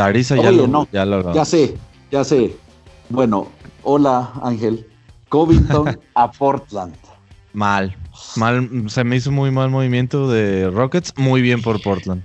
[0.00, 1.34] Arisa ya, lo, ya lo...
[1.34, 1.76] Ya sé,
[2.10, 2.54] ya sé.
[3.08, 3.48] Bueno,
[3.82, 4.86] hola Ángel.
[5.28, 6.94] Covington a Portland.
[7.52, 7.96] Mal.
[8.36, 12.22] Mal, se me hizo muy mal movimiento de Rockets, muy bien por Portland.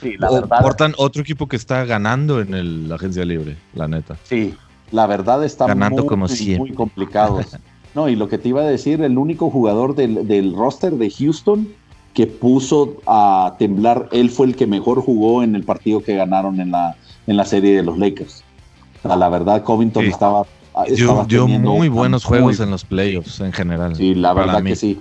[0.00, 0.60] Sí, la verdad.
[0.60, 4.16] Portland, otro equipo que está ganando en la agencia libre, la neta.
[4.24, 4.54] Sí,
[4.90, 6.26] la verdad está ganando muy, como
[6.58, 7.40] muy complicado.
[7.94, 11.68] no, y lo que te iba a decir, el único jugador del, roster de Houston
[12.12, 16.60] que puso a temblar, él fue el que mejor jugó en el partido que ganaron
[16.60, 16.96] en la,
[17.26, 18.44] en la serie de los Lakers.
[19.02, 20.46] la verdad, Covington estaba,
[21.26, 23.96] dio, muy buenos juegos en los playoffs en general.
[23.96, 25.00] Sí, la verdad que sí.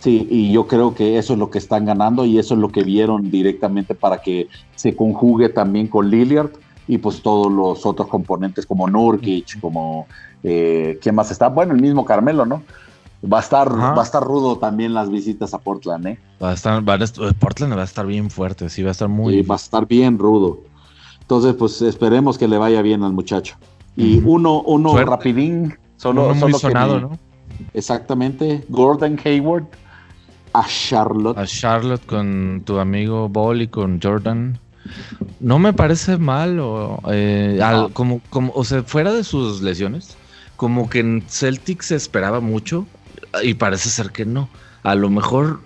[0.00, 2.70] Sí, y yo creo que eso es lo que están ganando y eso es lo
[2.70, 6.50] que vieron directamente para que se conjugue también con Lillard
[6.88, 10.08] y pues todos los otros componentes como Nurkic, como
[10.42, 11.46] eh, ¿quién más está?
[11.48, 12.64] Bueno, el mismo Carmelo, ¿no?
[13.32, 16.18] Va a estar, va a estar rudo también las visitas a Portland, ¿eh?
[16.42, 16.82] Va a estar,
[17.38, 19.34] Portland va a estar bien fuerte, sí, va a estar muy.
[19.34, 20.58] Sí, va a estar bien rudo.
[21.22, 23.56] Entonces, pues esperemos que le vaya bien al muchacho.
[23.96, 27.18] Y uno, uno rapidín, solo, muy sonado, ¿no?
[27.74, 29.66] Exactamente, Gordon Hayward
[30.52, 31.38] a Charlotte.
[31.38, 34.58] A Charlotte con tu amigo Ball y con Jordan.
[35.40, 37.60] No me parece mal, o, eh,
[37.92, 40.16] como, como, o sea, fuera de sus lesiones,
[40.56, 42.86] como que en Celtics se esperaba mucho
[43.42, 44.48] y parece ser que no.
[44.82, 45.60] A lo mejor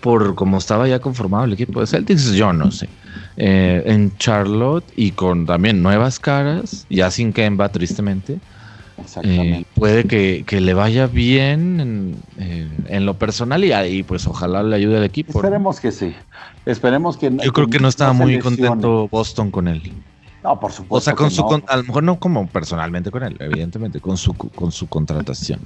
[0.00, 2.88] por como estaba ya conformado el equipo de Celtics, yo no sé.
[3.42, 8.38] Eh, en Charlotte y con también nuevas caras, ya sin Kemba tristemente,
[9.22, 14.76] eh, puede que, le vaya bien eh, en, lo personal y ahí pues ojalá le
[14.76, 15.38] ayude al equipo.
[15.38, 16.14] Esperemos que sí.
[16.66, 19.90] Esperemos que Yo creo que no estaba muy contento Boston con él.
[20.44, 20.96] No, por supuesto.
[20.96, 24.34] O sea, con su, a lo mejor no como personalmente con él, evidentemente, con su,
[24.34, 25.60] con su contratación.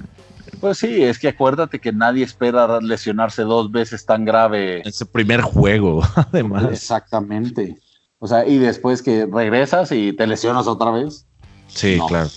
[0.59, 4.81] Pues sí, es que acuérdate que nadie espera lesionarse dos veces tan grave.
[4.85, 6.65] Ese primer juego, además.
[6.71, 7.77] Exactamente.
[8.19, 11.25] O sea, y después que regresas y te lesionas otra vez.
[11.67, 12.29] Sí, claro.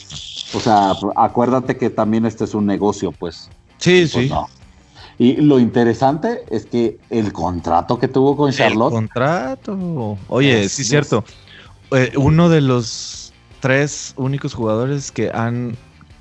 [0.55, 3.49] O sea, acuérdate que también este es un negocio, pues.
[3.79, 4.33] Sí, pues sí.
[5.19, 8.93] Y lo interesante es que el contrato que tuvo con Charlotte.
[8.93, 10.19] El contrato.
[10.29, 11.25] Oye, sí, es cierto.
[11.91, 15.77] Eh, uno de los tres únicos jugadores que han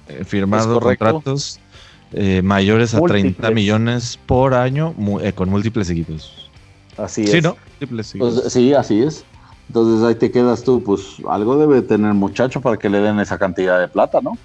[0.07, 1.59] eh, firmado contratos
[2.13, 4.93] eh, mayores a 30 millones por año
[5.35, 6.49] con múltiples equipos.
[6.97, 7.31] Así es.
[7.31, 7.55] Sí, ¿no?
[7.79, 9.23] Múltiples pues, sí, así es.
[9.67, 13.37] Entonces ahí te quedas tú, pues algo debe tener muchacho para que le den esa
[13.37, 14.37] cantidad de plata, ¿no?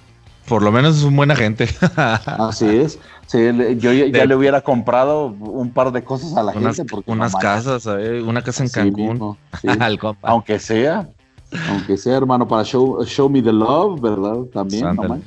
[0.47, 1.69] Por lo menos es un buen agente.
[2.25, 2.99] Así es.
[3.27, 3.39] Sí,
[3.77, 6.83] yo ya, le hubiera comprado un par de cosas a la gente.
[6.83, 9.37] Porque unas casas, una casa en Cancún.
[10.21, 11.07] aunque sea,
[11.69, 14.43] aunque sea, hermano, para show, show me the love, ¿verdad?
[14.53, 15.19] También, no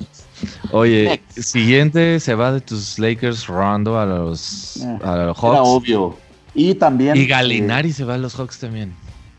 [0.71, 5.53] Oye, siguiente se va de tus Lakers Rondo a los, eh, a los Hawks.
[5.53, 6.17] Era obvio.
[6.53, 7.15] Y también.
[7.15, 8.93] Y Galinari se va a los Hawks también.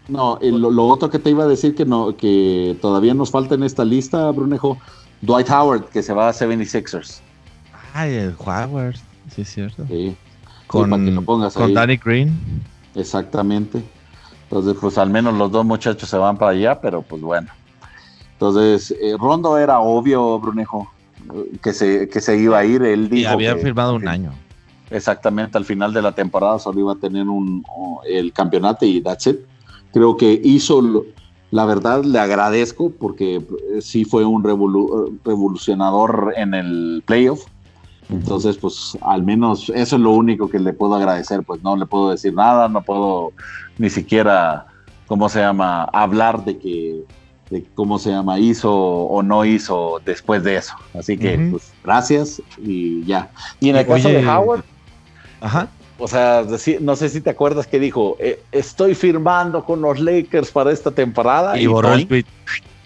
[0.09, 3.63] No, lo, otro que te iba a decir que no, que todavía nos falta en
[3.63, 4.79] esta lista, Brunejo,
[5.21, 7.21] Dwight Howard, que se va a 76ers.
[7.93, 8.97] Ay, el Howard,
[9.35, 9.87] sí es cierto.
[9.87, 10.17] Sí.
[10.67, 12.33] con, con Danny Green.
[12.95, 13.83] Exactamente.
[14.51, 17.49] Entonces, pues al menos los dos muchachos se van para allá, pero pues bueno.
[18.33, 20.91] Entonces, eh, Rondo era obvio, Brunejo,
[21.63, 22.83] que se, que se iba a ir.
[22.83, 24.33] Él dijo y había firmado un año.
[24.91, 27.63] Exactamente, al final de la temporada solo iba a tener un,
[28.07, 29.37] el campeonato y that's it.
[29.93, 31.05] Creo que hizo,
[31.51, 37.45] la verdad le agradezco porque eh, sí fue un revolucionador en el playoff.
[38.09, 41.43] Entonces, pues al menos eso es lo único que le puedo agradecer.
[41.43, 43.33] Pues no le puedo decir nada, no puedo
[43.79, 44.67] ni siquiera,
[45.07, 47.03] ¿cómo se llama?, hablar de que,
[47.51, 50.75] de cómo se llama, hizo o no hizo después de eso.
[50.95, 53.31] Así que, pues gracias y ya.
[53.61, 54.65] Y en el caso de Howard,
[55.41, 55.69] Ajá.
[56.01, 56.45] O sea,
[56.81, 60.93] no sé si te acuerdas que dijo, eh, estoy firmando con los Lakers para esta
[60.93, 61.59] temporada.
[61.59, 62.25] Y, borró el tweet.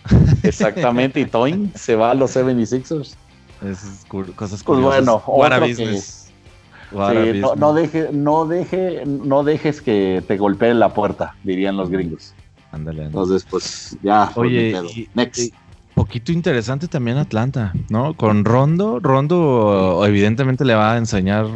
[0.43, 3.15] Exactamente, y Toin se va a los 76ers.
[3.63, 5.23] Esas cosas pues bueno,
[5.61, 6.22] business.
[6.95, 12.35] No, no, deje, no, deje, no dejes que te golpee la puerta, dirían los gringos.
[12.71, 14.31] Ándale, Entonces, pues ya.
[14.35, 15.53] Oye, Next
[15.95, 18.15] poquito interesante también Atlanta, ¿no?
[18.15, 21.47] Con Rondo, Rondo evidentemente le va a enseñar,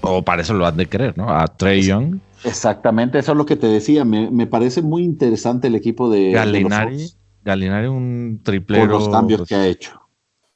[0.00, 1.28] o para eso lo han de querer, ¿no?
[1.28, 2.18] A Trey Young.
[2.44, 4.04] Exactamente, eso es lo que te decía.
[4.04, 7.10] Me, parece muy interesante el equipo de Galinari.
[7.44, 8.84] Galinari, un triplero.
[8.84, 10.00] Por los cambios que ha hecho.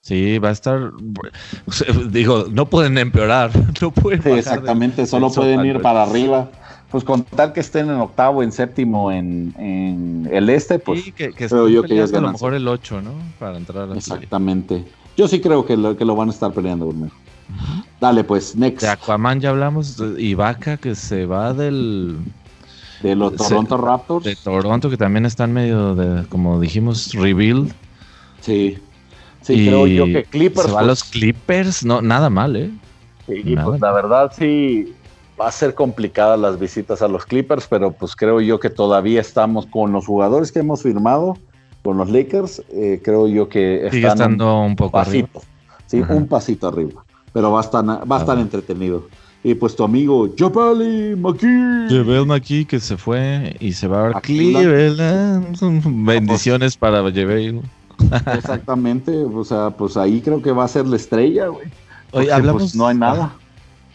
[0.07, 0.92] Sí, va a estar.
[2.11, 3.50] Digo, no pueden empeorar.
[3.80, 4.22] No pueden.
[4.22, 6.48] Sí, exactamente, solo pueden ir para arriba
[6.90, 11.32] pues con tal que estén en octavo, en séptimo, en, el este, pues sí, que,
[11.32, 13.11] creo yo que es a lo mejor el 8, ¿no?
[13.40, 14.84] Para entrar a la Exactamente.
[15.16, 17.11] Yo sí creo que lo, que lo van a estar peleando, Bruno.
[18.00, 18.82] Dale, pues, next.
[18.82, 22.18] De Aquaman ya hablamos, y Vaca que se va del...
[23.02, 24.24] De los Toronto Raptors.
[24.24, 27.72] De Toronto, que también están medio de, como dijimos, rebuild.
[28.40, 28.78] Sí.
[29.47, 30.66] Sí, creo yo que Clippers.
[30.66, 32.70] Se va a los pues Clippers, no, nada mal, ¿eh?
[33.26, 34.92] Sí, pues la verdad sí,
[35.40, 39.20] va a ser complicada las visitas a los Clippers, pero pues creo yo que todavía
[39.20, 41.38] estamos con los jugadores que hemos firmado,
[41.84, 45.42] con los Lakers, eh, creo yo que están estando un, poco pasito,
[45.86, 49.07] sí, un pasito arriba, pero va a estar, va a estar entretenido.
[49.44, 51.86] Y pues tu amigo Jabali McKee.
[51.88, 55.57] Jabal McKee que se fue y se va a Cleveland.
[56.05, 57.62] Bendiciones para Jabal.
[58.34, 61.68] Exactamente, o sea, pues ahí creo que va a ser la estrella, güey.
[62.12, 62.62] Oye, hablamos.
[62.62, 63.34] Pues, no hay nada.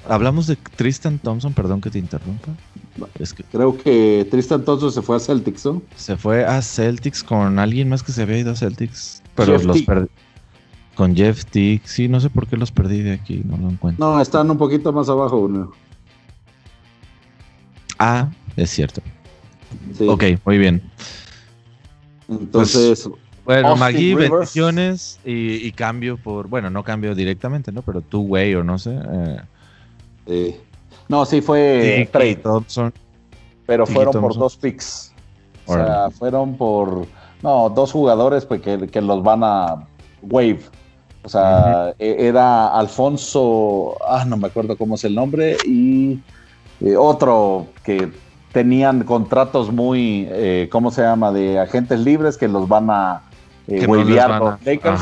[0.08, 2.50] Hablamos de Tristan Thompson, perdón que te interrumpa.
[3.20, 5.82] Es que Creo que Tristan Thompson se fue a Celtics, ¿no?
[5.96, 9.22] Se fue a Celtics con alguien más que se había ido a Celtics.
[9.36, 10.08] Pero los perdí.
[10.96, 11.86] Con Jeff Tick.
[11.86, 14.06] Sí, no sé por qué los perdí de aquí, no lo encuentro.
[14.06, 15.72] No, están un poquito más abajo, uno.
[17.98, 19.02] Ah, es cierto.
[19.98, 20.08] Sí.
[20.08, 20.82] Ok, muy bien.
[22.28, 23.08] Entonces.
[23.08, 23.21] Pues,
[23.52, 26.48] bueno, Magui, bendiciones y, cambio por.
[26.48, 27.82] Bueno, no cambio directamente, ¿no?
[27.82, 28.98] Pero two way o no sé.
[30.28, 30.60] Eh,
[31.08, 32.36] no, sí fue trade.
[32.36, 32.94] Thompson.
[33.66, 35.14] Pero fueron por dos picks.
[35.66, 37.06] O sea, fueron por.
[37.42, 39.88] No, dos jugadores pues, que, los van a
[40.22, 40.62] wave.
[41.24, 43.98] O sea, e, era Alfonso.
[44.08, 45.58] Ah, no me acuerdo cómo es el nombre.
[45.66, 46.20] Y
[46.80, 48.12] eh, otro que
[48.54, 50.28] tenían contratos muy.
[50.30, 51.32] Eh, ¿Cómo se llama?
[51.32, 53.24] De agentes libres que los van a
[53.68, 55.02] eh, wavear los Lakers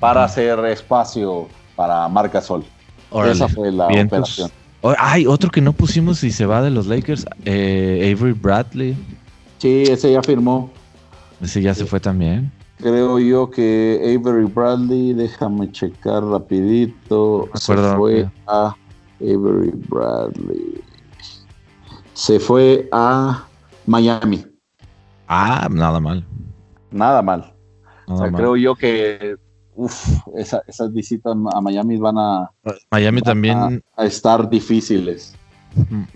[0.00, 2.64] para hacer espacio para Marca Sol.
[3.26, 4.50] Esa fue la operación.
[4.98, 8.96] Ay, otro que no pusimos y se va de los Lakers, eh, Avery Bradley.
[9.58, 10.70] Sí, ese ya firmó.
[11.40, 12.52] Ese ya se fue también.
[12.78, 17.48] Creo yo que Avery Bradley, déjame checar rapidito.
[17.54, 18.74] se fue a
[19.20, 20.80] Avery Bradley.
[22.14, 23.44] Se fue a
[23.86, 24.44] Miami.
[25.26, 26.24] Ah, nada mal.
[26.90, 27.52] Nada mal.
[28.08, 29.36] O sea, creo yo que
[29.78, 32.50] Uf, esas visitas a Miami van a.
[32.90, 33.80] Miami también.
[33.96, 35.36] A, estar difíciles.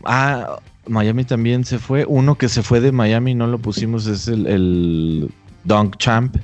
[0.04, 2.04] Ah, Miami también se fue.
[2.04, 5.30] Uno que se fue de Miami, no lo pusimos, es el, el
[5.62, 6.38] Dunk Champ.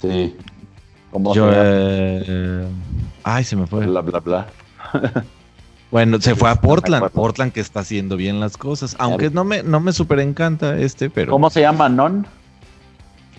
[0.00, 0.34] Sí.
[1.34, 2.66] Yo, eh,
[3.24, 3.84] ay, se me fue.
[3.84, 4.46] Bla, bla, bla.
[5.90, 7.10] bueno, se fue a Portland.
[7.10, 8.96] Portland que está haciendo bien las cosas.
[8.98, 11.30] Aunque no me, no me super encanta este, pero.
[11.30, 11.90] ¿Cómo se llama?
[11.90, 12.26] ¿Non?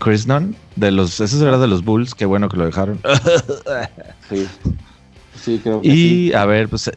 [0.03, 2.99] Chris Nunn, de los, ese era de los Bulls, qué bueno que lo dejaron.
[4.29, 4.47] sí.
[5.35, 6.91] Sí, creo que y a ver, pues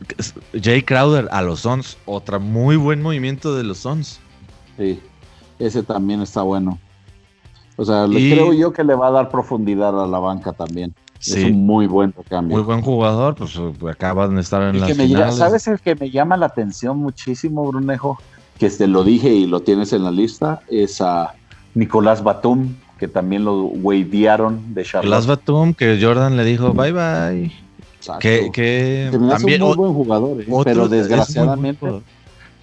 [0.62, 4.20] Jay Crowder a los Suns, otra muy buen movimiento de los Suns.
[4.76, 5.00] Sí,
[5.58, 6.78] ese también está bueno.
[7.76, 10.94] O sea, le creo yo que le va a dar profundidad a la banca también.
[11.18, 11.40] Sí.
[11.40, 12.56] Es un muy buen cambio.
[12.56, 13.58] Muy buen jugador, pues
[13.90, 15.36] acaban de estar en las finales.
[15.36, 18.18] ¿Sabes el que me llama la atención muchísimo, Brunejo?
[18.58, 21.34] Que te lo dije y lo tienes en la lista, es a
[21.74, 25.10] Nicolás Batum que también lo wadearon de Charlotte.
[25.10, 27.52] Las Batum, que Jordan le dijo bye bye.
[28.20, 30.46] Que, que también, un muy buen jugador, ¿eh?
[30.64, 31.86] pero desgraciadamente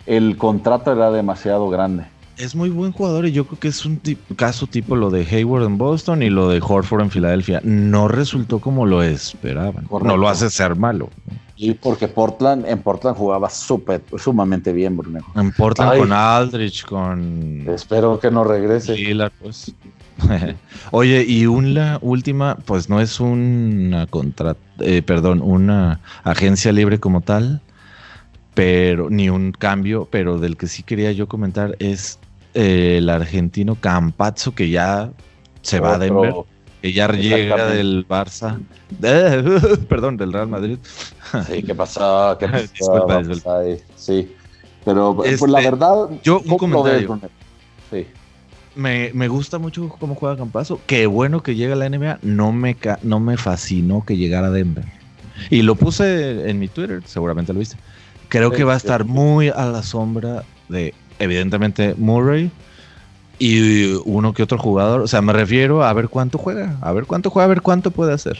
[0.05, 2.05] el contrato era demasiado grande.
[2.37, 4.01] Es muy buen jugador y yo creo que es un
[4.35, 7.61] caso tipo lo de Hayward en Boston y lo de Horford en Filadelfia.
[7.63, 9.87] No resultó como lo esperaban.
[10.01, 11.09] No lo hace ser malo.
[11.55, 15.19] Y porque Portland, en Portland jugaba súper, sumamente bien, Bruno.
[15.35, 17.65] En Portland con Aldrich, con.
[17.67, 18.95] Espero que no regrese.
[19.39, 19.73] pues.
[20.91, 27.21] Oye, y una última, pues no es una contra, eh, perdón, una agencia libre como
[27.21, 27.61] tal,
[28.53, 32.19] pero ni un cambio, pero del que sí quería yo comentar es
[32.53, 35.11] eh, el argentino Campazzo que ya
[35.61, 36.33] se va a Denver,
[36.81, 38.59] que ya llega del Barça,
[39.89, 40.77] perdón, del Real Madrid.
[41.47, 42.37] sí, ¿qué pasó?
[42.39, 42.47] ¿Qué
[43.07, 43.37] pasó?
[43.95, 44.31] Sí,
[44.85, 47.19] pero pues la este, verdad, yo un comentario.
[48.75, 50.79] Sí me, gusta mucho cómo juega Campazo.
[50.87, 52.19] Qué bueno que llega a la NBA.
[52.21, 54.85] No me, no me fascinó que llegara a Denver.
[55.49, 57.77] Y lo puse en mi Twitter, seguramente lo viste.
[58.29, 62.49] Creo que va a estar muy a la sombra de, evidentemente, Murray
[63.37, 65.01] y uno que otro jugador.
[65.01, 67.91] O sea, me refiero a ver cuánto juega, a ver cuánto juega, a ver cuánto
[67.91, 68.39] puede hacer.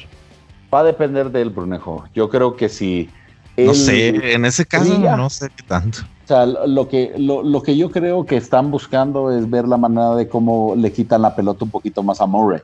[0.73, 2.05] Va a depender del Brunejo.
[2.15, 3.09] Yo creo que si.
[3.57, 5.99] No sé, en ese caso no sé qué tanto.
[6.23, 10.15] O sea, lo que, lo, que yo creo que están buscando es ver la manera
[10.15, 12.61] de cómo le quitan la pelota un poquito más a Murray.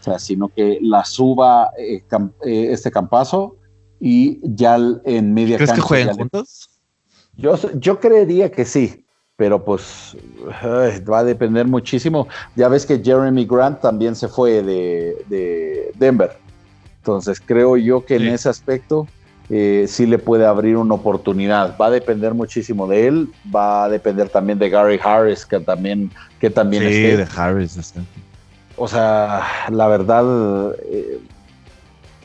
[0.00, 2.02] O sea, sino que la suba eh,
[2.44, 3.56] eh, este campazo
[4.00, 6.68] y ya en media ¿Crees que jueguen juntos?
[7.36, 9.06] Yo, yo creería que sí,
[9.36, 10.16] pero pues
[11.08, 12.26] va a depender muchísimo.
[12.56, 16.36] Ya ves que Jeremy Grant también se fue de, Denver.
[16.96, 19.06] Entonces creo yo que en ese aspecto
[19.54, 21.76] eh, sí le puede abrir una oportunidad.
[21.78, 26.10] Va a depender muchísimo de él, va a depender también de Gary Harris, que también,
[26.40, 27.92] que también sí, de Harris.
[28.78, 31.20] O sea, la verdad, eh,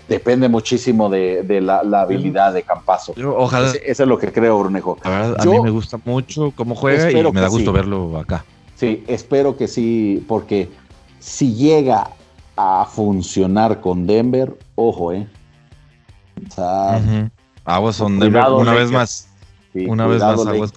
[0.08, 3.14] depende muchísimo de, la, habilidad de Campazo.
[3.18, 3.74] ojalá.
[3.86, 4.98] Eso es lo que creo, Brunejo.
[5.04, 8.46] a mí me gusta mucho cómo juega y me da gusto verlo acá.
[8.76, 10.70] Sí, espero que sí, porque
[11.20, 12.10] si llega
[12.56, 15.28] a funcionar con Denver, ojo, eh
[17.66, 19.28] Aguas son una vez más.
[19.74, 20.74] una vez más, aguas.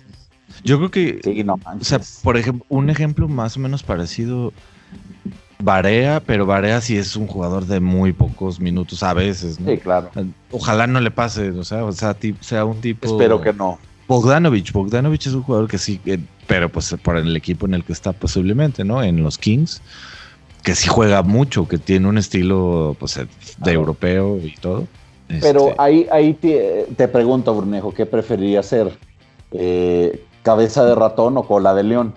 [0.64, 1.44] Yo creo que,
[1.80, 4.52] o sea, por ejemplo, un ejemplo más o menos parecido,
[5.62, 10.10] Varea, pero Varea sí es un jugador de muy pocos minutos a veces, Sí, claro.
[10.50, 13.06] Ojalá no le pase, o sea, o sea, sea un tipo...
[13.06, 13.78] Espero que no.
[14.08, 16.00] Bogdanovich, Bogdanovich es un jugador que sí,
[16.46, 19.02] pero pues por el equipo en el que está posiblemente, ¿no?
[19.02, 19.80] En los Kings,
[20.64, 23.20] que sí juega mucho, que tiene un estilo pues
[23.58, 24.88] de europeo y todo.
[25.40, 25.74] Pero este.
[25.78, 28.98] ahí, ahí te, pregunto, Brunejo, ¿qué preferiría ser?
[29.52, 32.14] Eh, ¿Cabeza de ratón o cola de león?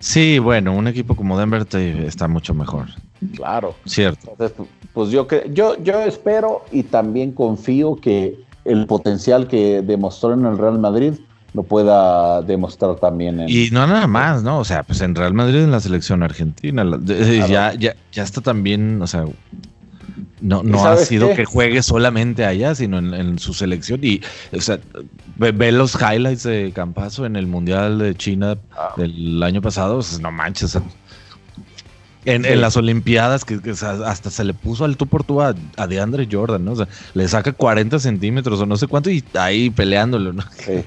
[0.00, 2.86] Sí, bueno, un equipo como Denver está mucho mejor.
[3.34, 3.74] Claro.
[3.84, 4.34] Cierto.
[4.92, 10.56] pues yo, yo, yo espero y también confío que el potencial que demostró en el
[10.56, 11.14] Real Madrid
[11.54, 13.48] lo pueda demostrar también en...
[13.48, 14.58] Y no nada más, ¿no?
[14.58, 16.84] O sea, pues en Real Madrid en la selección argentina,
[17.48, 19.24] ya, ya, ya está también, o sea,
[20.40, 24.00] no, no ha sido que juegue solamente allá, sino en, su selección.
[24.02, 24.20] Y,
[24.56, 24.78] o sea,
[25.36, 28.94] ve, los highlights de Campazo en el Mundial de China ah.
[28.96, 30.00] del año pasado.
[30.20, 30.78] no manches.
[32.24, 33.58] en, las Olimpiadas, que,
[34.04, 35.54] hasta se le puso al tú por tú a,
[35.88, 36.72] DeAndre Jordan, ¿no?
[36.72, 40.42] O sea, le saca 40 centímetros o no sé cuánto y ahí peleándolo, ¿no?
[40.56, 40.84] Sí.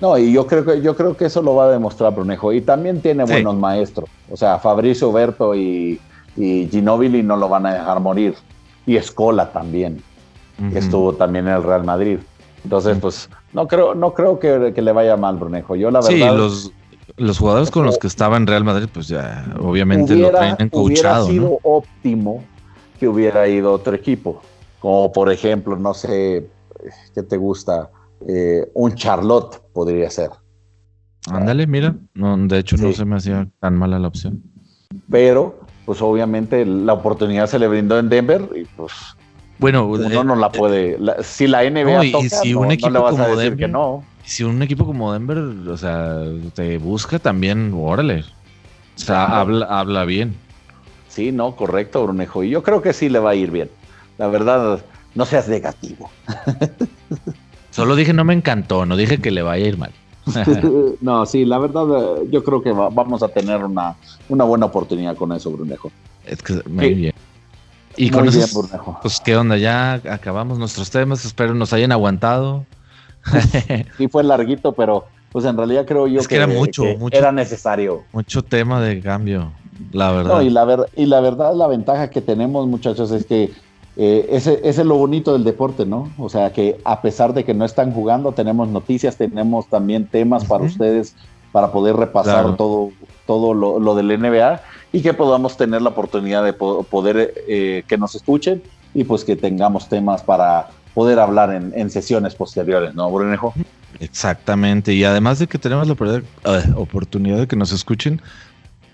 [0.00, 2.52] No, y yo creo que yo creo que eso lo va a demostrar Brunejo.
[2.54, 4.08] Y también tiene buenos maestros.
[4.30, 6.00] O sea, Fabricio Berto y,
[6.36, 8.34] y Ginobili no lo van a dejar morir
[8.88, 10.02] y Escola también,
[10.72, 12.18] que estuvo también en el Real Madrid.
[12.64, 15.76] Entonces, pues no creo, no creo que, le vaya mal, Brunejo.
[15.76, 16.10] Yo la verdad.
[16.10, 16.72] Sí, los,
[17.18, 21.22] los jugadores con los que estaba en Real Madrid, pues ya obviamente lo traen Hubiera
[21.22, 22.42] sido óptimo
[22.98, 24.40] que hubiera ido otro equipo.
[24.80, 26.48] Como por ejemplo, no sé,
[27.14, 27.90] ¿qué te gusta?
[28.26, 30.30] Eh, un Charlotte podría ser.
[31.30, 34.42] Ándale, mira, no, de hecho no se me hacía tan mala la opción.
[35.10, 38.92] Pero pues obviamente la oportunidad se le brindó en Denver y pues
[39.56, 40.98] bueno, uno eh, no la puede.
[41.22, 44.04] si la NBA toca, si un equipo le vas a decir que no.
[44.22, 46.18] Si un equipo como Denver, o sea,
[46.52, 48.20] te busca también, órale.
[48.20, 50.34] O sea, habla, habla bien.
[51.08, 52.44] Sí, no, correcto, Brunejo.
[52.44, 53.70] Y yo creo que sí le va a ir bien.
[54.18, 54.80] La verdad,
[55.14, 56.10] no seas negativo.
[57.70, 59.92] Solo dije no me encantó, no dije que le vaya a ir mal.
[61.00, 61.84] no, sí, la verdad,
[62.22, 63.96] eh, yo creo que vamos a tener una,
[64.28, 65.90] una buena oportunidad con eso, Brunejo.
[66.26, 67.14] Es que muy bien.
[67.96, 68.68] Y con eso,
[69.02, 72.64] pues qué onda, ya acabamos nuestros temas, espero nos hayan aguantado.
[73.98, 78.04] sí, fue larguito, pero pues en realidad creo yo que, era mucho, era necesario.
[78.12, 79.52] Mucho tema de cambio,
[79.92, 80.40] la verdad.
[80.42, 83.50] y, la ver, y la verdad, la ventaja que tenemos, muchachos, es que
[84.00, 86.08] eh, ese, es lo bonito del deporte, ¿no?
[86.18, 90.44] O sea, que a pesar de que no están jugando, tenemos noticias, tenemos también temas
[90.44, 91.16] para ustedes
[91.50, 92.92] para poder repasar todo,
[93.26, 94.60] todo lo, del NBA
[94.92, 98.62] y que podamos tener la oportunidad de poder eh, que nos escuchen
[98.94, 103.52] y pues que tengamos temas para poder hablar en, sesiones posteriores, ¿no, Brunejo?
[103.98, 105.96] Exactamente, y además de que tenemos la
[106.76, 108.22] oportunidad de que nos escuchen,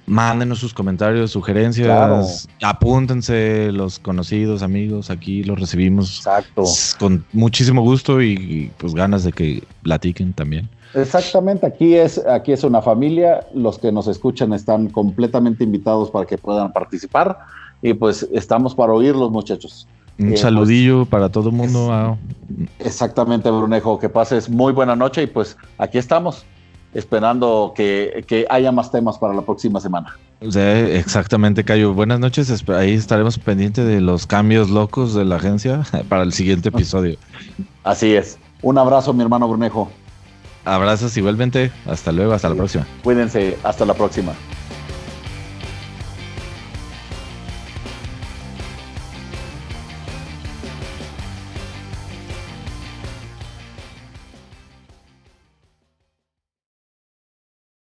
[0.06, 6.64] Mándenos sus comentarios, sugerencias, apúntense los conocidos, amigos, aquí los recibimos Exacto.
[6.98, 10.68] con muchísimo gusto y, pues ganas de que platiquen también.
[10.94, 16.26] Exactamente, aquí es, aquí es una familia, los que nos escuchan están completamente invitados para
[16.26, 17.38] que puedan participar
[17.80, 19.88] y pues estamos para oírlos muchachos.
[20.18, 22.18] Un eh, pues, saludillo para todo el mundo.
[22.78, 26.44] exactamente, Brunejo, que pases muy buena noche y pues aquí estamos
[26.94, 30.16] esperando que, haya más temas para la próxima semana.
[30.40, 31.92] exactamente, Cayo.
[31.92, 32.64] Buenas noches.
[32.68, 37.18] Ahí estaremos pendientes de los cambios locos de la agencia para el siguiente episodio.
[37.82, 38.38] Así es.
[38.62, 39.90] Un abrazo, mi hermano Brunejo.
[40.64, 41.70] Abrazos igualmente.
[41.86, 42.86] Hasta luego, hasta la próxima.
[43.02, 44.32] Cuídense, hasta la próxima.